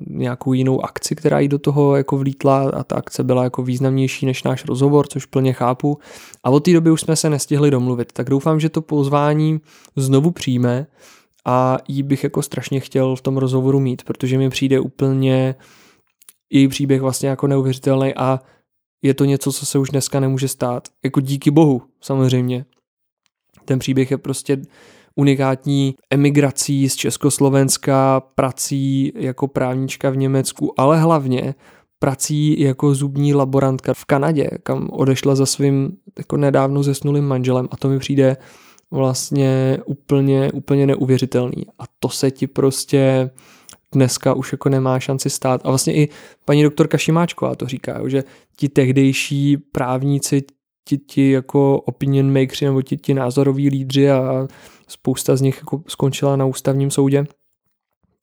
nějakou 0.07 0.53
jinou 0.53 0.86
akci, 0.86 1.15
která 1.15 1.39
jí 1.39 1.47
do 1.47 1.59
toho 1.59 1.95
jako 1.95 2.17
vlítla 2.17 2.69
a 2.69 2.83
ta 2.83 2.95
akce 2.95 3.23
byla 3.23 3.43
jako 3.43 3.63
významnější 3.63 4.25
než 4.25 4.43
náš 4.43 4.65
rozhovor, 4.65 5.07
což 5.07 5.25
plně 5.25 5.53
chápu. 5.53 5.97
A 6.43 6.49
od 6.49 6.59
té 6.59 6.73
doby 6.73 6.91
už 6.91 7.01
jsme 7.01 7.15
se 7.15 7.29
nestihli 7.29 7.71
domluvit, 7.71 8.12
tak 8.12 8.29
doufám, 8.29 8.59
že 8.59 8.69
to 8.69 8.81
pozvání 8.81 9.62
znovu 9.95 10.31
přijme 10.31 10.88
a 11.45 11.77
jí 11.88 12.03
bych 12.03 12.23
jako 12.23 12.41
strašně 12.41 12.79
chtěl 12.79 13.15
v 13.15 13.21
tom 13.21 13.38
rozhovoru 13.38 13.79
mít, 13.79 14.03
protože 14.03 14.38
mi 14.38 14.49
přijde 14.49 14.79
úplně 14.79 15.55
její 16.51 16.67
příběh 16.67 17.01
vlastně 17.01 17.29
jako 17.29 17.47
neuvěřitelný 17.47 18.15
a 18.15 18.39
je 19.01 19.13
to 19.13 19.25
něco, 19.25 19.51
co 19.51 19.65
se 19.65 19.79
už 19.79 19.89
dneska 19.89 20.19
nemůže 20.19 20.47
stát. 20.47 20.88
Jako 21.03 21.19
díky 21.19 21.51
bohu, 21.51 21.81
samozřejmě. 22.01 22.65
Ten 23.65 23.79
příběh 23.79 24.12
je 24.12 24.17
prostě 24.17 24.62
unikátní 25.15 25.95
emigrací 26.10 26.89
z 26.89 26.95
Československa, 26.95 28.21
prací 28.36 29.13
jako 29.15 29.47
právnička 29.47 30.10
v 30.10 30.17
Německu, 30.17 30.80
ale 30.80 30.99
hlavně 30.99 31.56
prací 31.99 32.60
jako 32.60 32.95
zubní 32.95 33.34
laborantka 33.34 33.93
v 33.93 34.06
Kanadě, 34.06 34.49
kam 34.63 34.89
odešla 34.91 35.36
za 35.36 35.45
svým 35.45 35.97
jako 36.17 36.38
nedávno 36.38 36.84
zesnulým 36.84 37.26
manželem 37.26 37.67
a 37.71 37.78
to 37.78 37.89
mi 37.89 37.99
přijde 37.99 38.38
vlastně 38.91 39.78
úplně, 39.86 40.52
úplně 40.52 40.88
neuvěřitelný. 40.88 41.65
A 41.80 41.84
to 41.99 42.10
se 42.10 42.32
ti 42.32 42.47
prostě 42.47 43.30
dneska 43.91 44.34
už 44.34 44.52
jako 44.52 44.69
nemá 44.69 44.99
šanci 44.99 45.30
stát. 45.30 45.62
A 45.63 45.69
vlastně 45.69 45.95
i 45.95 46.10
paní 46.45 46.63
doktorka 46.63 46.97
Šimáčková 46.97 47.56
to 47.56 47.67
říká, 47.67 48.02
že 48.08 48.23
ti 48.58 48.69
tehdejší 48.69 49.58
právníci, 49.58 50.43
ti, 50.86 50.97
ti 50.97 51.32
jako 51.32 51.80
opinion 51.80 52.34
makers 52.34 52.62
nebo 52.62 52.82
ti, 52.82 52.97
ti 52.97 53.13
názoroví 53.13 53.69
lídři 53.69 54.12
a 54.12 54.47
spousta 54.93 55.36
z 55.36 55.41
nich 55.41 55.58
jako 55.58 55.82
skončila 55.88 56.36
na 56.36 56.45
ústavním 56.45 56.91
soudě, 56.91 57.25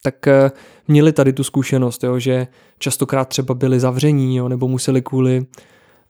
tak 0.02 0.26
eh, 0.26 0.50
měli 0.88 1.12
tady 1.12 1.32
tu 1.32 1.44
zkušenost, 1.44 2.04
jo, 2.04 2.18
že 2.18 2.46
častokrát 2.78 3.28
třeba 3.28 3.54
byli 3.54 3.80
zavření 3.80 4.36
jo, 4.36 4.48
nebo 4.48 4.68
museli 4.68 5.02
kvůli, 5.02 5.46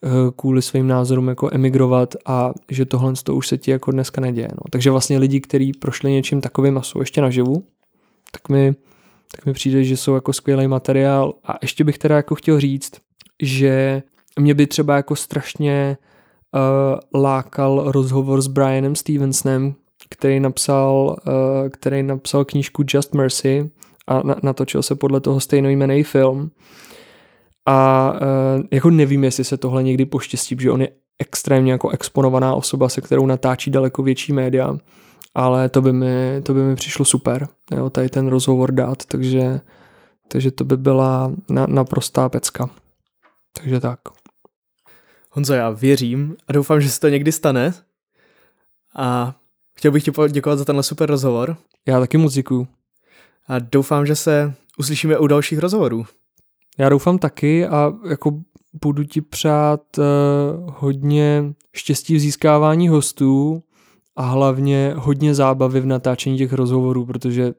eh, 0.05 0.09
kvůli 0.37 0.63
svým 0.63 0.87
názorům 0.87 1.29
jako 1.29 1.49
emigrovat 1.53 2.15
a 2.27 2.53
že 2.71 2.85
tohle 2.85 3.13
to 3.25 3.35
už 3.35 3.49
se 3.49 3.59
ti 3.59 3.71
jako 3.71 3.91
dneska 3.91 4.21
neděje. 4.21 4.49
No. 4.51 4.63
Takže 4.71 4.91
vlastně 4.91 5.19
lidi, 5.19 5.41
kteří 5.41 5.73
prošli 5.73 6.13
něčím 6.13 6.41
takovým 6.41 6.79
a 6.79 6.83
jsou 6.83 7.01
ještě 7.01 7.21
naživu, 7.21 7.65
tak 8.31 8.49
mi, 8.49 8.75
tak 9.37 9.47
mi 9.47 9.53
přijde, 9.53 9.85
že 9.85 9.97
jsou 9.97 10.15
jako 10.15 10.33
skvělý 10.33 10.69
materiál 10.69 11.35
a 11.45 11.59
ještě 11.63 11.85
bych 11.85 11.99
teda 11.99 12.17
jako 12.17 12.35
chtěl 12.35 12.61
říct, 12.61 12.93
že 13.43 14.03
mě 14.39 14.55
by 14.55 14.67
třeba 14.67 14.97
jako 14.97 15.17
strašně 15.17 15.97
uh, 16.55 17.21
lákal 17.23 17.83
rozhovor 17.87 18.43
s 18.43 18.47
Brianem 18.47 18.95
Stevensonem, 18.95 19.75
který 20.11 20.41
napsal, 20.41 21.17
uh, 21.27 21.69
který 21.69 22.03
napsal 22.03 22.45
knížku 22.45 22.85
Just 22.89 23.15
Mercy 23.15 23.71
a 24.07 24.23
natočil 24.43 24.83
se 24.83 24.95
podle 24.95 25.21
toho 25.21 25.41
stejnojmený 25.41 26.03
film. 26.03 26.51
A 27.67 28.11
uh, 28.13 28.65
jako 28.71 28.91
nevím, 28.91 29.25
jestli 29.25 29.45
se 29.45 29.57
tohle 29.57 29.83
někdy 29.83 30.07
poštěstí, 30.07 30.57
protože 30.57 30.71
on 30.71 30.81
je 30.83 30.89
extrémně 31.19 31.73
jako 31.73 31.89
exponovaná 31.89 32.55
osoba, 32.55 32.89
se 32.89 33.01
kterou 33.01 33.27
natáčí 33.27 33.71
daleko 33.71 34.03
větší 34.03 34.33
média, 34.33 34.77
ale 35.35 35.69
to 35.69 35.83
by 35.83 35.93
mi, 35.93 36.41
to 36.43 36.55
by 36.55 36.61
mi 36.63 36.77
přišlo 36.77 37.05
super, 37.05 37.49
jo, 37.77 37.91
tady 37.91 38.09
ten 38.09 38.29
rozhovor 38.29 38.73
dát, 38.73 39.05
takže, 39.05 39.61
takže 40.29 40.51
to 40.51 40.65
by 40.65 40.77
byla 40.77 41.33
na, 41.51 41.67
naprostá 41.67 42.29
pecka. 42.29 42.71
Takže 43.53 43.81
tak. 43.81 44.01
Honzo, 45.31 45.55
já 45.55 45.71
věřím 45.71 46.37
a 46.49 46.53
doufám, 46.53 46.81
že 46.81 46.91
se 46.91 47.01
to 47.01 47.09
někdy 47.09 47.33
stane. 47.33 47.75
A 48.97 49.35
chtěl 49.81 49.93
bych 49.93 50.05
ti 50.05 50.11
poděkovat 50.11 50.59
za 50.59 50.65
tenhle 50.65 50.83
super 50.83 51.11
rozhovor. 51.11 51.57
Já 51.89 52.01
taky 52.01 52.17
moc 52.17 52.33
děkuju. 52.33 52.69
A 53.49 53.59
doufám, 53.59 54.07
že 54.07 54.17
se 54.17 54.55
uslyšíme 54.79 55.19
u 55.19 55.27
dalších 55.27 55.59
rozhovorů. 55.59 56.07
Já 56.79 56.89
doufám 56.89 57.19
taky 57.19 57.67
a 57.67 57.93
jako 58.09 58.41
budu 58.83 59.05
ti 59.05 59.21
přát 59.21 59.99
uh, 59.99 60.05
hodně 60.79 61.55
štěstí 61.77 62.15
v 62.15 62.21
získávání 62.21 62.89
hostů 62.89 63.63
a 64.17 64.23
hlavně 64.23 64.95
hodně 64.97 65.35
zábavy 65.35 65.81
v 65.81 65.87
natáčení 65.87 66.39
těch 66.39 66.53
rozhovorů, 66.53 67.07
protože 67.07 67.53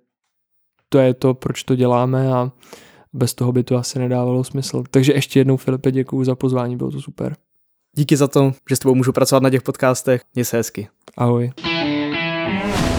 to 0.90 1.00
je 1.00 1.14
to, 1.14 1.34
proč 1.34 1.64
to 1.64 1.76
děláme 1.76 2.34
a 2.34 2.52
bez 3.14 3.34
toho 3.34 3.52
by 3.52 3.64
to 3.64 3.76
asi 3.76 4.00
nedávalo 4.00 4.44
smysl. 4.44 4.84
Takže 4.92 5.14
ještě 5.14 5.40
jednou 5.40 5.58
Filipe 5.58 5.92
děkuji 5.92 6.24
za 6.24 6.36
pozvání, 6.36 6.78
bylo 6.78 6.92
to 6.92 7.02
super. 7.02 7.36
Díky 7.96 8.18
za 8.18 8.28
to, 8.28 8.52
že 8.70 8.76
s 8.76 8.80
tebou 8.80 8.96
můžu 8.96 9.12
pracovat 9.12 9.44
na 9.44 9.50
těch 9.50 9.62
podcastech. 9.62 10.22
Měj 10.36 10.46
se 10.46 10.58
hezky. 10.58 10.88
Ahoj. 11.18 11.52
Bye. 12.52 12.91